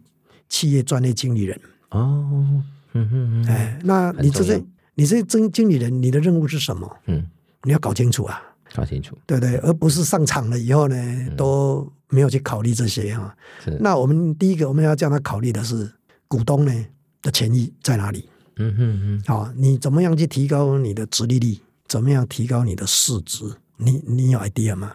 [0.52, 1.58] 企业专业经理人。
[1.88, 2.62] 哦，
[2.92, 4.62] 嗯哼嗯，哎，那你这些
[4.94, 6.96] 你这些经经理人，你的任务是什么？
[7.06, 7.24] 嗯，
[7.62, 8.40] 你要搞清楚啊。
[8.74, 9.56] 搞清楚对不对？
[9.58, 10.96] 而不是上场了以后呢，
[11.36, 13.34] 都没有去考虑这些哈。
[13.62, 15.90] 是，那我们第一个我们要叫他考虑的是
[16.28, 16.86] 股东呢
[17.20, 18.28] 的权益在哪里？
[18.56, 21.58] 嗯哼嗯，好、你怎么样去提高你的殖利率？
[21.86, 23.44] 怎么样提高你的市值？
[23.76, 24.92] 你你有 idea 吗？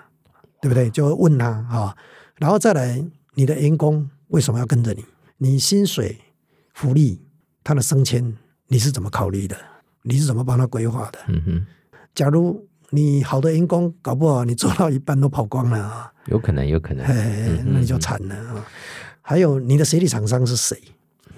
[0.59, 0.89] 对不对？
[0.89, 1.95] 就问他哈、
[2.37, 3.03] 然后再来
[3.35, 5.05] 你的员工为什么要跟着你？
[5.37, 6.17] 你薪水、
[6.73, 7.21] 福利、
[7.63, 8.35] 他的升迁，
[8.67, 9.55] 你是怎么考虑的？
[10.03, 11.19] 你是怎么帮他规划的？
[11.27, 11.65] 嗯哼，
[12.15, 18.65] 假如你好的员工搞不好你做到一半都跑光了啊，有可能，有可能，哎，那你就惨了啊。
[19.21, 20.77] 还有你的协力厂商是谁？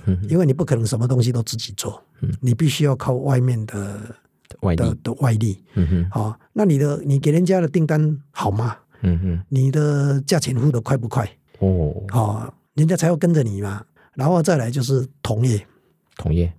[0.05, 2.01] 嗯因为你不可能什么东西都自己做，
[2.39, 4.15] 你必须要靠外面的
[4.62, 5.63] 外力的，的外力。
[5.73, 8.77] 嗯哼，好、那你的你给人家的订单好吗？
[9.01, 11.29] 嗯哼，你的价钱付的快不快？
[11.59, 13.83] 哦，哦，人家才要跟着你嘛。
[14.15, 15.65] 然后再来就是同业，
[16.17, 16.52] 同业，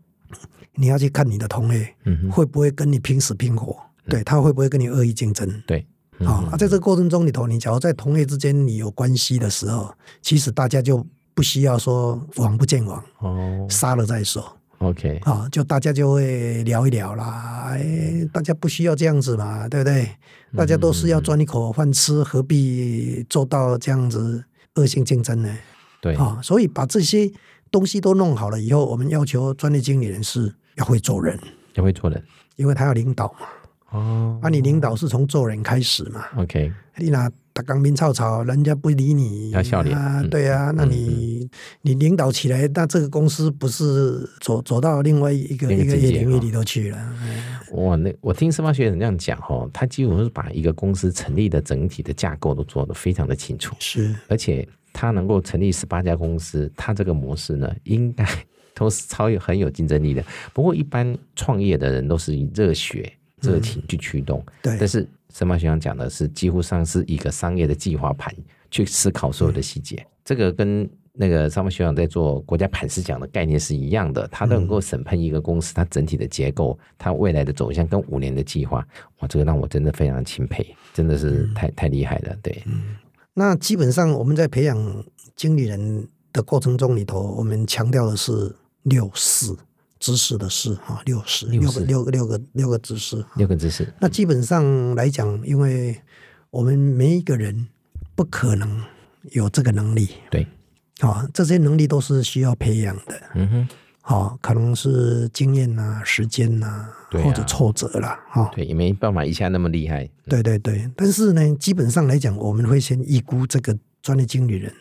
[0.75, 1.95] 你要去看你的同业
[2.31, 3.77] 会不会跟你拼死拼活，
[4.09, 5.63] 对他会不会跟你恶意竞争？
[5.67, 5.87] 对，
[6.19, 6.27] 嗯。
[6.27, 13.67] 啊、啊，在这个过程中里头，你假如在同业之间你有关系的时候，其实大家就不需要说王不见王，哦。
[13.69, 14.45] 杀了再说
[14.79, 17.71] ，OK，啊，就大家就会聊一聊啦。
[17.73, 20.09] 哎，大家不需要这样子嘛，对不对？
[20.57, 25.57] 大家都是要赚一口饭吃，何必做到这样子恶性竞争呢？
[26.01, 27.31] 对，啊，所以把这些
[27.71, 31.39] 东西都弄好了以后，我们要求专业经理人是要会做人，
[31.75, 32.23] 要会做人，
[32.57, 33.47] 因为他要领导嘛。
[33.91, 34.39] 哦。
[34.43, 36.25] 啊，你领导是从做人开始嘛。
[36.37, 39.97] ，OK，你拿打钢兵吵吵，人家不理你要笑脸。
[39.97, 40.31] 啊，嗯。
[40.31, 41.49] 对啊，那你、
[41.83, 46.99] 你领导起来，那这个公司不是走走到另外一个一一个领域里头去了？
[47.73, 54.15] 哇，那我听司法学长这样讲哦，他几乎是把一个公司成立的整体的架构都做得非常的清楚，是。
[54.29, 58.25] 而且他能够成立十八家公司，他这个模式呢，应该
[58.75, 60.25] 都是超有很有竞争力的。
[60.53, 68.35] 不过，一般创业的人都是以热血、热情去驱动，对但是申马学长讲的是，几乎上是一个商业的计划盘
[68.71, 70.05] 去思考所有的细节。
[70.25, 78.87] 这个跟那个上面学长在做国家盘石奖的概念是一样的，他能够审判一个公司它整体的结构、它未来的走向跟五年的计划，
[79.19, 82.37] 哇，这个让我真的非常钦佩，真的是太太厉害了。
[82.43, 82.63] 对，
[83.35, 85.05] 那基本上我们在培养
[85.37, 89.57] 经理人的过程中里头，我们强调的是六四
[89.99, 93.25] 知识的事哈，六四六四六个六个六个六个知识。
[93.37, 96.01] 六个知识，那基本上来讲，因为
[96.51, 97.69] 我们每一个人
[98.15, 98.83] 不可能
[99.33, 100.47] 有这个能力，对，
[101.01, 103.69] 啊，这些能力都是需要培养的，嗯哼，
[104.03, 110.91] 啊，可能是经验呐、时间呐、或者挫折啦，哦，对，也没办法一下那么厉害，对对对。
[110.97, 114.73] 但是呢，基本上来讲，我们会先预估这个专业经理人，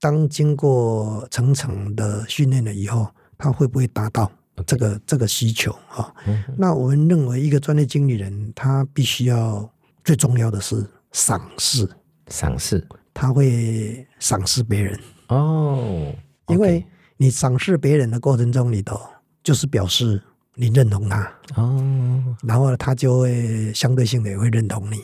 [0.00, 4.30] 当经过层层的训练了以后，他会不会达到
[4.66, 6.14] 这个这个需求啊？
[6.56, 9.68] 那我们认为，一个专业经理人，他必须要
[10.04, 11.88] 最重要的是赏识，
[12.28, 12.86] 赏识。
[13.16, 16.12] 他会赏识别人，哦，
[16.48, 16.84] 因为
[17.16, 19.00] 你赏识别人的过程中里头，
[19.42, 20.22] 就是表示
[20.54, 25.02] 你认同他，哦然后他就会相对性的也会认同你。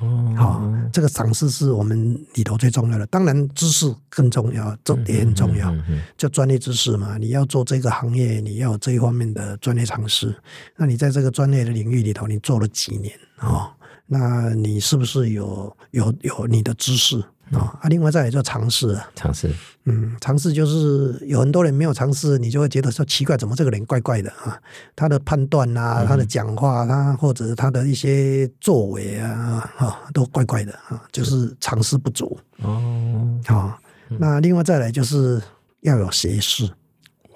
[0.00, 5.70] 哦，好、这个赏识是我们里头最重要的，当然知识更重要，这也很重要。
[5.72, 10.34] 嗯嗯就专业知识嘛，你要做这个行业，你要有这一方面的专业常识。
[10.76, 13.70] 那你在这个专业的领域里头，你做了几年哦？
[14.06, 17.78] 那你是不是有有有你的知识啊？
[17.80, 18.90] 啊，另外再来就尝试。
[18.94, 19.50] 啊，尝试，
[19.84, 24.58] 嗯，尝试就是有很多人没有尝试，你就会觉得说奇怪，怎么这个人怪怪的啊？
[24.96, 32.38] 他的判断啊，他的讲话，他或者他的一些作为啊，哈、都怪怪的啊，就是尝试不足。
[32.62, 33.78] 哦，啊。
[34.18, 35.42] 那另外再来就是
[35.80, 36.70] 要有学识，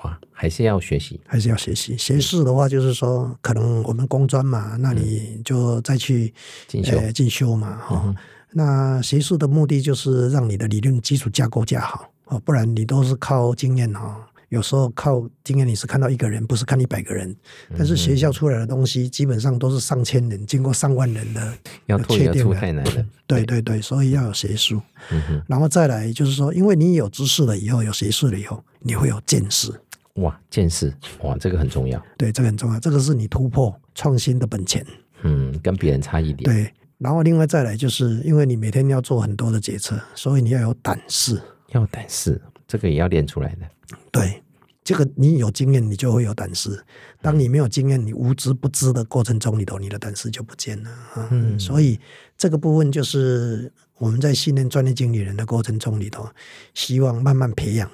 [0.02, 1.96] 哇，还是要学习，还是要学习。
[1.96, 6.32] 学士的话，就是说，可能我们工专嘛，那你就再去
[6.68, 6.96] 进修。
[6.98, 8.14] 呃进修嘛，哈、
[8.52, 14.24] 那学术的目的就是让你的理论基础架构架好哦，不然你都是靠经验哈。
[14.48, 17.36] 有时候靠经验，你是看到一个人，不是看一百个人。
[17.76, 21.52] 但是学校出来的东西，基本上都是上千人，经过上万人的
[21.84, 24.80] 要确定的太难了，对对对，所以要有学术。
[25.10, 29.70] 嗯哼，然后再来就是说，因为你有知识了以后，有学术了以后，你会有见识。
[30.14, 34.82] 哇，见识，哇，这个很重要，对，这个很重要，这个是你突破创新的本钱。
[35.24, 41.40] 嗯，跟别人差一点，对，然后另外再来就是，因为你每天要做很多的决策，所以你要有胆识。
[41.68, 43.68] 要胆识，这个也要练出来的，
[44.10, 44.42] 对，
[44.82, 46.82] 这个你有经验，你就会有胆识。
[47.20, 51.28] 当你没有经验，你无知不知的过程中里头，你的胆识就不见了啊。
[51.30, 52.00] 嗯所以
[52.38, 56.26] 这个部分就是我们在训练专业经理人的过程中里头，
[56.72, 57.90] 希望慢慢培养。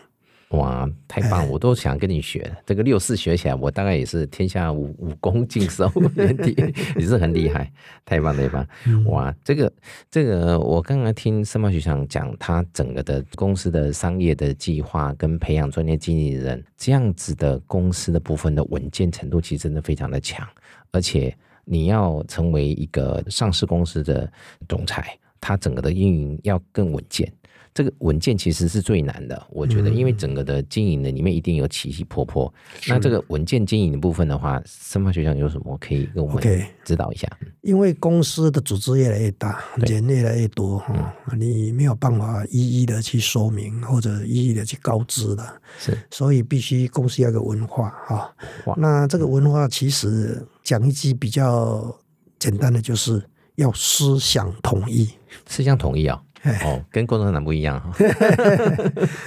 [0.57, 1.51] 哇，太棒了！
[1.51, 2.57] 我都想跟你学了。
[2.67, 5.91] 这个六四学起来，我大概也是天下武武功尽收，
[6.97, 7.71] 也是很厉害，
[8.05, 8.67] 太棒太棒！
[9.07, 9.73] 哇，这个
[10.11, 20.47] 这个，我刚刚听申茂学长讲，他整个的公司的商业的计划跟培养专业经理人这样子的公司的部分的稳健程度，其实真的非常的强，
[20.91, 24.31] 而且你要成为一个上市公司的
[24.69, 27.33] 总裁，他整个的运营要更稳健。
[27.75, 32.53] 这个稳健其实是最难的，我觉得，因为整个的经营的里面一定有起起坡坡。
[32.87, 36.41] 那这个稳健经营的部分的话，生发学长有什么可以跟我们
[36.85, 37.29] 指导一下？
[37.63, 45.99] 因为公司的组织越来越大，人越来越多哈、你没有办法一一的去说明或者一一的去告知的，是。
[46.13, 48.33] 所以必须公司要有个文化哈、
[48.67, 51.93] 哇那这个文化其实讲一句比较
[52.39, 53.21] 简单的，就是
[53.57, 55.11] 要思想统一。
[55.47, 56.24] 思想统一啊、哎
[56.65, 57.93] 哦， 跟共产党不一样哈，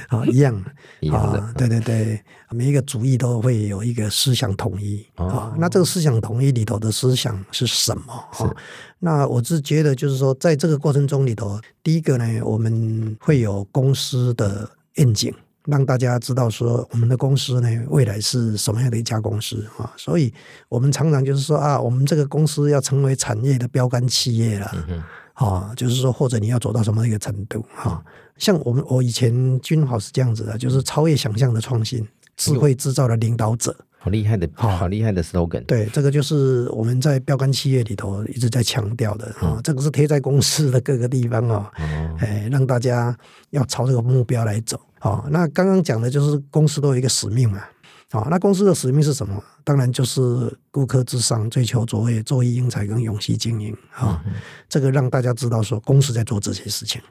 [0.09, 0.63] 啊， 一样
[0.99, 5.55] 一样的啊，对对对，每一个主义都会有一个思想统一哦啊。
[5.57, 8.13] 那这个思想统一里头的思想是什么？
[8.13, 8.55] 啊，
[8.99, 15.33] 那我是觉得就是说，在这个过程中里头，第一个呢，我们会有公司的愿景。
[15.67, 19.91] 让大家知道说，我们的公司呢，未来是什么样的一家公司啊？
[19.97, 20.33] 所以
[20.69, 24.71] 我们常常就是说啊，我们这个公司要成为产业的标杆企业了。
[24.87, 25.03] 嗯
[25.37, 28.03] 啊，就是说，或者你要走到什么一个程度哈、
[28.37, 32.03] 像我们我以前君豪是这样子的，就是超越想象的创新，
[32.35, 33.75] 智慧制造的领导者。
[33.99, 43.15] 好厉害的，好厉害的 slogan，对，这个就是我们在标杆企业里头一直在强调的啊，这个是贴在公司的各个地方啊，哦，哎，让大家
[43.51, 44.79] 要朝这个目标来走。
[44.99, 47.61] 啊、那刚刚讲的就是公司都有一个使命嘛。
[48.09, 49.43] 好、那公司的使命是什么？
[49.65, 54.23] 当然就是顾客至上，追求卓越，做一英才跟永续经营啊、
[54.69, 57.01] 这个让大家知道说，公司在做这些事情。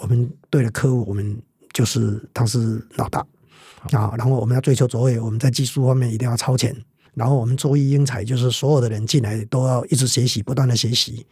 [0.00, 1.36] 我们对了客户，我们
[1.72, 3.18] 就是他是老大
[3.90, 6.76] 啊，然后我们要追求卓越，我们在技术方面一定要超前。
[7.14, 11.26] 然后我们做一英才，就是所有的人进来都要一直学习，不断的学习，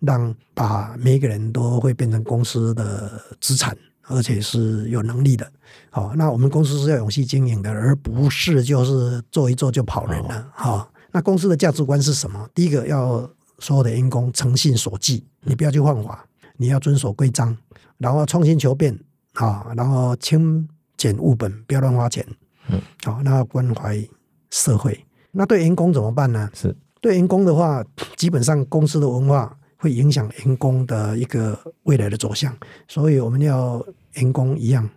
[0.00, 3.76] 让把每一个人都会变成公司的资产
[4.08, 5.50] 而且是有能力的。
[5.90, 10.50] 好，那我们公司是要永续经营的，而不是就是做一做就跑人了。
[10.54, 12.48] 好，那公司的价值观是什么？
[12.54, 13.28] 第一个要
[13.58, 17.56] 所有的员工诚信守纪，你不要去犯法，你要遵守规章，
[17.98, 18.98] 然后创新求变，
[19.34, 22.26] 啊，然后轻简务本，不要乱花钱。
[22.68, 24.06] 嗯，好，那关怀
[24.50, 25.04] 社会。
[25.30, 26.50] 那对员工怎么办呢？
[26.54, 27.84] 是对员工的话，
[28.16, 32.54] 基本上公司的文化会影响员工的一个未来的走向，
[32.88, 33.82] 所以我们要
[34.14, 34.88] 员工一样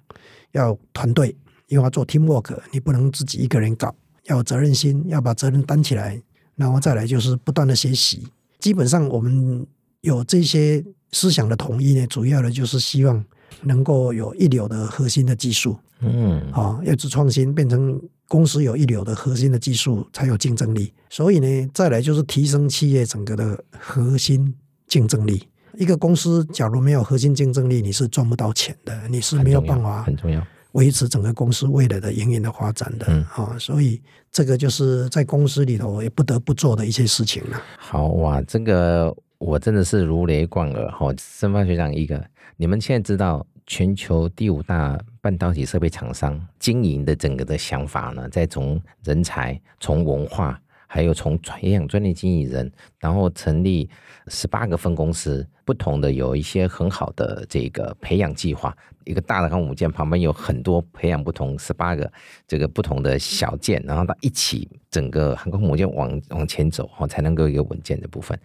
[0.53, 1.35] 要团队，
[1.67, 3.93] 因为要做 teamwork，你不能自己一个人搞，
[4.25, 6.21] 要有责任心，要把责任担起来，
[6.55, 8.27] 然后再来就是不断的学习。
[8.59, 9.65] 基本上我们
[10.01, 13.23] 有这些思想的统一呢，主要的就是希望
[13.61, 20.91] 能够有一流的核心的技术，嗯，啊，要去创新，变成公司有一流的核心的技术，才有竞争力。
[21.09, 24.53] 所以呢，再来就是提升企业整个的核心
[24.91, 25.47] 竞争力。
[25.77, 30.45] 一个公司假如没有核心竞争力，你是赚不到钱的，你是没有办法很重要。
[30.73, 33.05] 维持整个公司未来的营运的发展的。
[33.07, 37.61] 嗯啊，所以这个就是在公司里头也不得不做的一些事情了。
[37.77, 41.07] 好哇，这个我真的是如雷贯耳哈。
[41.17, 42.21] 申发学长一个，
[42.57, 50.61] 你们现在知道全球第五大半导体设备厂商经营的整个的想法呢，再从人才、从文化，
[50.93, 52.69] 还有从培养专业经理人，
[52.99, 53.89] 然后成立
[54.27, 58.75] 十八个分公司，不同的有一些很好的这个培养计划。
[59.05, 62.11] 一个大的航空母舰旁边有很多培养不同十八个
[62.45, 68.37] 这个不同的小舰，然后它一起整个航空母舰往往前走，哦，才能够有一个稳健的部分。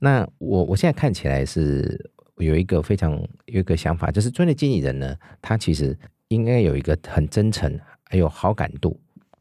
[0.00, 3.12] 那我我现在看起来是有一个非常
[3.46, 7.78] 有一个想法，就是专业经理人呢，他其实应该有一个很真诚
[8.10, 8.98] 还有好感度，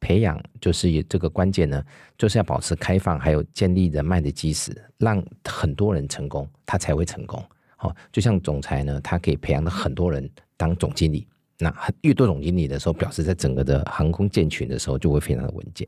[0.08, 1.84] 培养就是这个关键呢，
[2.18, 7.43] 就是要保持开放，还有建立人脉的基石，让很多人成功，他才会成功。
[7.76, 11.28] 好、就像总裁呢，他可以培养了很多人当总经理。
[11.60, 15.86] 那越多总经理的时候，表示在整个的航空舰群的时候就会非常的稳健。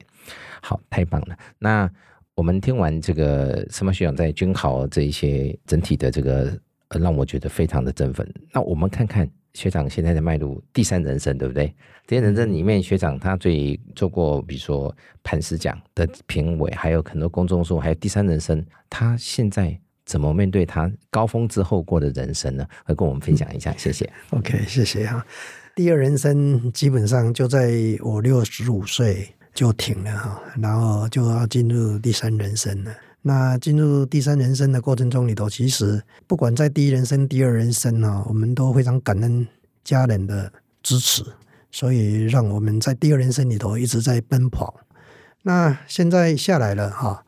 [0.61, 1.38] 好，太棒了。
[1.57, 1.89] 那
[2.36, 6.59] 我们听完这个申曼学长在军考这一些整体的这个，
[6.89, 8.30] 呃让我觉得非常的振奋。
[8.51, 11.74] 那我们看看学长现在在迈入第三人生，对不对？
[12.08, 22.66] 第三人生里面，学长他最做过，比如说磐石奖的评委，还有很多公众书，还有第三人生，他现在怎么面对他高峰之后过的人生呢？
[22.88, 24.12] 来跟我们分享一下，谢谢。
[24.32, 25.26] OK，谢谢啊。
[25.76, 27.72] 第二人生基本上就在
[28.02, 32.91] 我六十五岁就停了哈，然后就要进入第三人生了。
[33.30, 39.47] 那进入第三人生的过程中里头，其实不管在第一人生、第二人生呢，我们都非常感恩
[39.84, 40.51] 家人的
[40.82, 41.23] 支持，
[41.69, 44.73] 所以让我们在第二人生里头一直在奔跑。
[45.43, 47.23] 那现在下来了哈，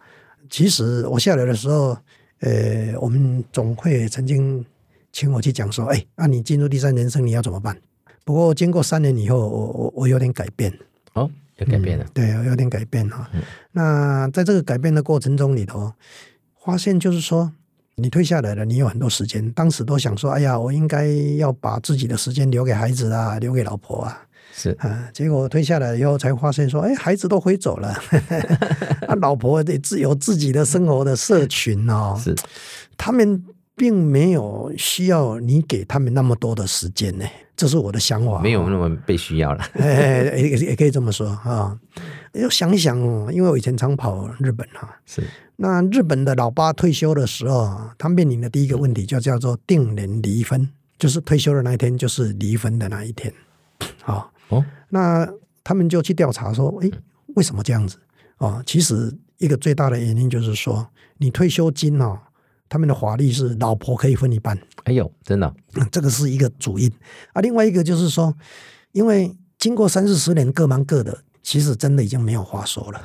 [0.50, 1.96] 其实我下来的时候，
[2.40, 4.66] 呃，我们总会曾经
[5.12, 7.80] 请我去讲说，哎，那、你进入第三人生你要怎么办？
[8.26, 10.74] 不过经过三年以后，我我我有点改变，
[11.14, 11.30] 哦，
[11.62, 12.06] 有改变了。
[12.14, 13.30] 对，有点改变哈。
[13.72, 15.94] 那在这个改变的过程中里头，
[16.66, 17.52] 发现就是说，
[17.96, 19.52] 你退下来了，你有很多时间。
[19.52, 21.08] 当时都想说，哎呀，我应该
[21.38, 24.26] 要把自己的时间留给孩子啊，留给老婆啊。
[24.54, 27.88] 是啊，结果退下来以后才发现说，哎，孩子都回走了，
[29.08, 32.36] 啊，老婆得自有自己的生活的社群哦，是，
[32.98, 33.42] 他们
[33.78, 37.26] 并没有需要你给他们那么多的时间呢，
[37.62, 38.42] 这是我的想法。
[38.42, 39.64] 没有那么被需要了。
[39.78, 41.80] 哎，也也也可以这么说啊。
[42.34, 45.22] 要想一想哦，因为我以前常跑日本哈，是
[45.58, 53.32] 那日本的老八退休的时候，他面临的第一个问题就叫做定年离婚，就是退休的那一天就是离婚的那一天。
[54.02, 55.30] 好，哦，那
[55.64, 56.92] 他们就去调查说，诶，
[57.36, 57.96] 为什么这样子？
[58.40, 60.88] 哦，其实一个最大的原因就是说，
[61.20, 62.18] 你退休金哦，
[62.72, 66.90] 他们的法律是老婆可以分一半，哎呦，真的嗯这个是一个主因
[67.34, 67.42] 啊。
[67.42, 68.34] 另外一个就是说，
[68.94, 73.02] 因为经过三四十年各忙各的，其实真的已经没有话说了。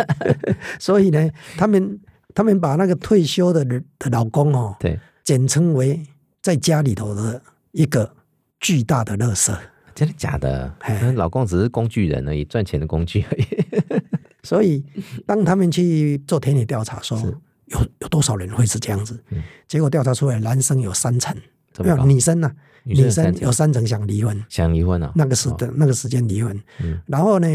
[0.80, 2.00] 所以呢，他们
[2.34, 6.02] 他们把那个退休的人的老公哦，对，简称为
[6.40, 7.42] 在家里头的
[7.72, 8.10] 一个
[8.60, 9.54] 巨大的垃圾。
[9.94, 10.74] 真的假的？
[11.16, 13.46] 老公只是工具人而已，赚钱的工具而已。
[14.42, 14.82] 所以，
[15.26, 17.36] 当他们去做田野调查说是
[17.66, 19.42] 有有多少人会是这样子，嗯。
[19.68, 21.34] 结果调查出来，男生有三成，
[21.78, 22.06] 没有这么高？
[22.06, 22.50] 女生呢、
[22.84, 25.12] 女生女生有三成有三成想离婚，想离婚啊？
[25.14, 25.56] 那个时哦。
[25.58, 27.00] 的、那个时间离婚，嗯。
[27.06, 27.48] 然后呢，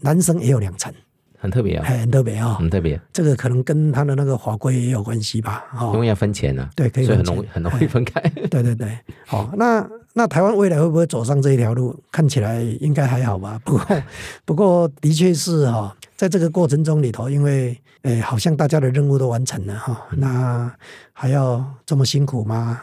[0.00, 0.92] 男生也有两成，
[1.38, 8.20] 很特别啊，很特别啊、很特别，这个可能跟他的那个法规也有关系吧，哦，因为要分钱呢，对，可以所以很容易很容易分开。
[8.50, 11.98] 对 对对，好，那那台湾未来会不会走上这一条路？
[12.12, 13.60] 看起来应该还好吧。
[13.64, 14.02] 不过
[14.44, 20.74] 不过的确是哈、在这个过程中里头，因为诶，好像大家的任务都完成了哈、那
[21.12, 22.80] 还要这么辛苦吗？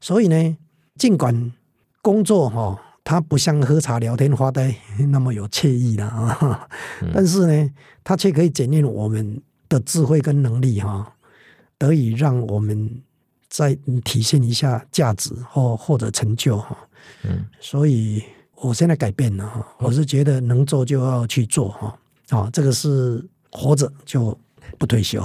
[0.00, 0.56] 所以呢，
[0.94, 1.52] 尽管
[2.00, 4.72] 工作哈，它不像喝茶聊天发呆
[5.10, 6.68] 那么有惬意的啊，
[7.12, 7.70] 但是呢，
[8.04, 11.12] 它却可以检验我们的智慧跟能力哈，
[11.76, 13.02] 得以让我们
[13.48, 16.78] 再体现一下价值或或者成就哈。
[17.24, 18.22] 嗯，所以
[18.54, 21.92] 我现在改变了哈，我是觉得能做就要去做哈。
[22.30, 24.36] 啊，这个是活着就
[24.78, 25.22] 不退休。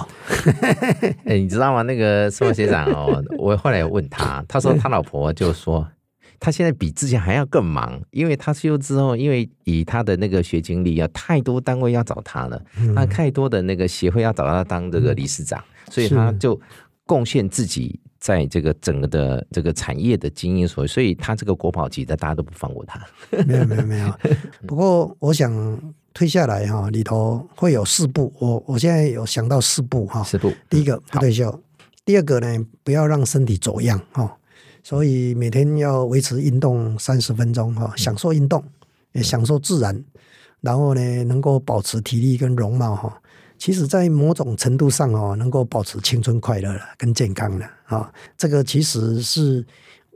[1.26, 1.82] 哎，你知道吗？
[1.82, 5.88] 那个宋学长哦，我后来问他，他说他老婆就说。
[6.41, 12.64] 他现在比之前还要更忙，因为他休之后，因为以他的那个学经历啊，太多单位要找他了，
[12.95, 16.58] 那太多的那个协会要找他当这个理事长，所以他就
[17.06, 23.06] 贡献自己在这个整个的这个产业的经营所，所以他这个国宝级的大家都不放过他。
[23.45, 24.20] 没有没有没有，
[24.66, 25.52] 不过我想
[26.14, 31.64] 推下来哈，里头会有四步，我我现在有想到四步哈，四步，第一个不退休，
[32.03, 34.36] 第二个呢，不要让身体走样哈。
[34.84, 38.64] 所以每天要维持运动三十分钟哈，享受运动，
[39.12, 40.03] 也享受自然，
[40.62, 43.22] 然后呢，能够保持体力跟容貌哈。
[43.57, 48.12] 其实，在某种程度上哦，能够保持青春快乐了，跟健康了啊。
[48.38, 49.66] 这个其实是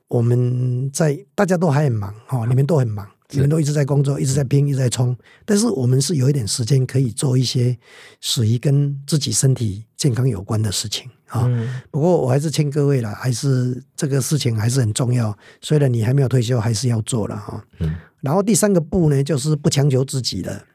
[0.08, 3.06] 我们在大家都还很忙哈，你们都很忙。
[3.34, 5.16] 你们都一直在工作，一直在拼，一直在冲。
[5.46, 7.78] 但是我们是有一点时间可以做一些
[8.22, 11.50] 属于跟自己身体健康有关的事情啊。
[11.92, 15.36] 不过我还是劝各位了，还是这个事情还是很重要。
[15.62, 17.64] 虽然你还没有退休，还是要做了哈。
[17.80, 17.96] 嗯。
[18.22, 20.66] 然后第三个步呢，就是不强求自己的。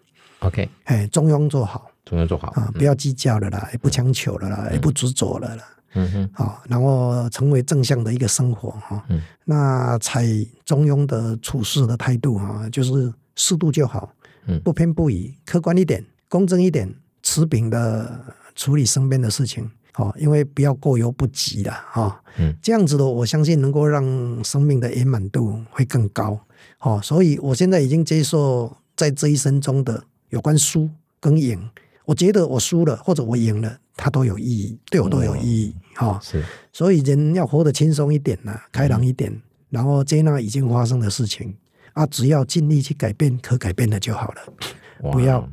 [0.41, 0.69] OK。
[0.85, 5.65] 哎，中庸做好，中庸做好啊，不要计较了啦，也不强求了啦，也不执着了啦。
[5.95, 9.05] 嗯哼，好，然后成为正向的一个生活哈。
[9.09, 10.27] 嗯，那采
[10.65, 14.13] 中庸的处事的态度哈，就是适度就好，
[14.47, 18.21] 嗯，不偏不倚，客观一点，公正一点，持平的
[18.55, 22.23] 处理身边的事情，哦，因为不要过犹不及了哈。
[22.39, 24.05] 嗯，这样子的，我相信能够让
[24.45, 26.39] 生命的圆满度会更高。
[26.81, 31.71] 哦，所以我现在已经接受在这一生中的有关输跟赢，
[32.05, 33.79] 我觉得我输了或者我赢了。
[33.99, 36.21] 它都有意义，对我都有意义，哈。
[36.23, 36.41] 是，
[36.73, 39.37] 所以人要活得轻松一点呢，开朗一点，
[39.71, 41.53] 然后接纳已经发生的事情
[41.95, 45.47] 啊，只要尽力去改变可改变的就好了，不要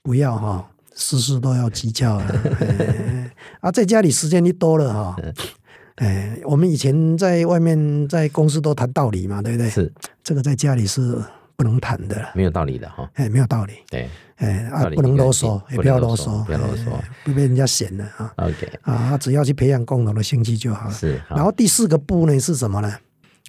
[0.00, 2.14] 不要哈，事事都要计较
[3.60, 3.72] 啊。
[3.72, 5.16] 在家里时间一多了哈，
[5.96, 9.68] 哎，我们以前在外面在公司都谈道理嘛，对不对？
[9.68, 11.20] 是，这个在家里是
[11.56, 13.10] 不能谈的，没有道理的哈。
[13.14, 13.74] 哎，没有道理。
[13.90, 14.08] 对。
[14.42, 16.86] 哎啊，不能啰嗦，也不要啰嗦，不要啰嗦，
[17.24, 18.34] 不被人家嫌了啊。
[18.38, 20.94] OK，啊，只要去培养共同的兴趣就好了。
[20.94, 21.22] 是。
[21.30, 22.92] 然后第四个步呢是什么呢？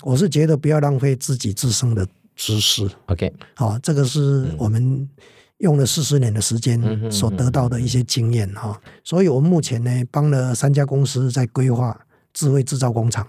[0.03, 2.87] 我是觉得不要浪费自己自身的知识。
[3.07, 5.09] OK，好，这个是我们
[5.57, 8.79] 用了四十年的时间所得到的一些经验哈。
[9.03, 11.99] 所以我们目前呢帮了三家公司在规划
[12.33, 13.27] 智慧制造工厂，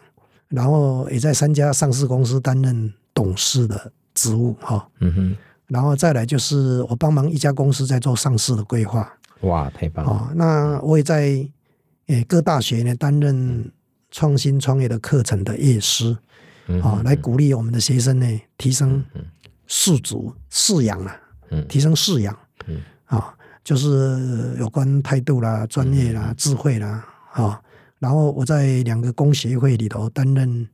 [0.49, 4.87] 然后也在三家上市公司担任董事的职务哈。
[5.01, 5.37] 嗯哼。
[5.75, 10.31] 然后再来就是我帮忙一家公司在做上市的规划，哇，太棒了！
[10.37, 11.45] 那我也在
[12.07, 13.69] 诶各大学呢担任
[14.13, 16.17] 创新创业的课程的业师，
[16.81, 19.05] 啊，来鼓励我们的学生呢提升
[19.67, 21.21] 士足士养啊，
[21.69, 22.39] 提升士养，
[23.07, 27.61] 啊，就是有关态度啦、专业啦、智慧啦，啊，
[27.99, 30.69] 然后我在两个工协会里头担任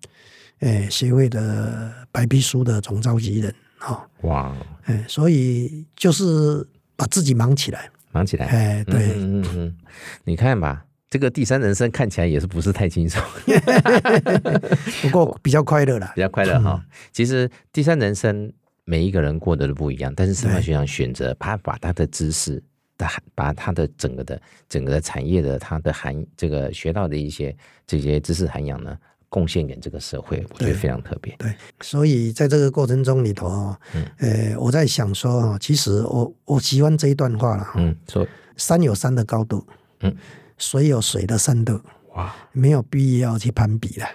[0.59, 3.55] 诶协会的白皮书的总召集人。
[3.81, 4.55] 好哇，
[4.85, 6.66] 哎，所以就是
[6.97, 9.76] 把自己忙起来，忙起来，哎，对，嗯嗯，
[10.24, 13.22] 你看吧，这个第三人生看起来也是不是太轻松
[15.01, 16.85] 不过比较快乐了，比较快乐哈。
[17.11, 18.53] 其实第三人生
[18.85, 22.62] 每一个人过得都不一样，但是司马学长选择他把他的知识
[22.99, 27.57] 的把他的整个的整个的产业的他的含这个学到的一些
[27.87, 28.95] 这些知识涵养呢。
[29.31, 31.35] 贡献给这个社会，我觉得非常特别。
[31.39, 33.78] 对，所以在这个过程中里头啊，
[34.18, 37.66] 呃，我在想说啊，其实我我喜欢这一段话了。
[37.76, 38.26] 嗯，说
[38.57, 39.64] 山有山的高度，
[40.01, 40.14] 嗯，
[40.59, 41.81] 水有水的深度，
[42.14, 44.07] 哇，没有必要去攀比了。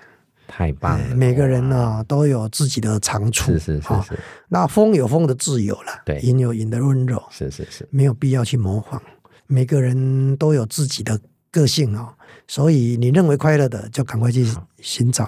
[0.47, 1.15] 太棒了！
[1.15, 4.19] 每个人呢都有自己的长处，是是是是。
[4.47, 9.01] 那风有风的自由了，对，云有云的温柔，是是是，没有必要去模仿。
[9.47, 11.19] 每个人都有自己的
[11.51, 12.13] 个性哦。
[12.47, 14.45] 所以，你认为快乐的，就赶快去
[14.79, 15.25] 寻找；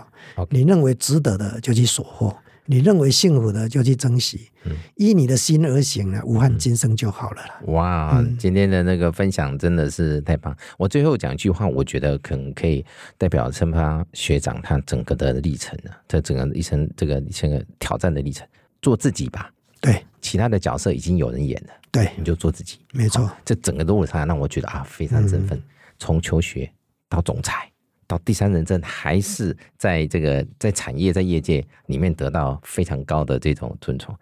[0.49, 2.31] 你认为值得的，就去收获；
[2.65, 4.49] 你认为幸福的，就去珍惜。
[4.95, 7.41] 依你的心而行呢，无憾今生就好了。
[7.67, 10.55] 哇，今天的那个分享真的是太棒！
[10.77, 12.85] 我最后讲一句话，我觉得可能可以
[13.17, 18.45] 代表陈发学长他整个的历程呢，这整个一生这个这个挑战的历程，
[18.81, 19.49] 做自己吧。
[19.79, 22.79] 对，其他的角色已经有人演了，对，你就做自己。
[22.91, 25.59] 没错，这整个路上让我觉得啊，非常振奋。
[25.97, 26.71] 从求学。
[27.09, 27.71] 到总裁，
[28.05, 34.15] 到第三人称，还是在这个在产业在业界里面得到非常高的这种尊崇。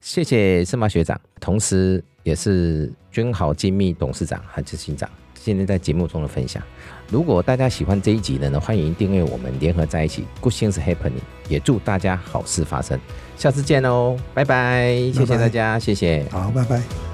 [0.00, 6.60] 谢谢盛马学长，同时也是君豪精密董事长和执行长，今天在节目中的分享。
[7.08, 12.98] 如果大家喜欢这一集的呢，欢迎订阅我们联合在一起，Good things happening，也祝大家好事发生。
[13.36, 17.11] 下次见哦，拜拜，谢谢大家，谢谢，好，拜拜。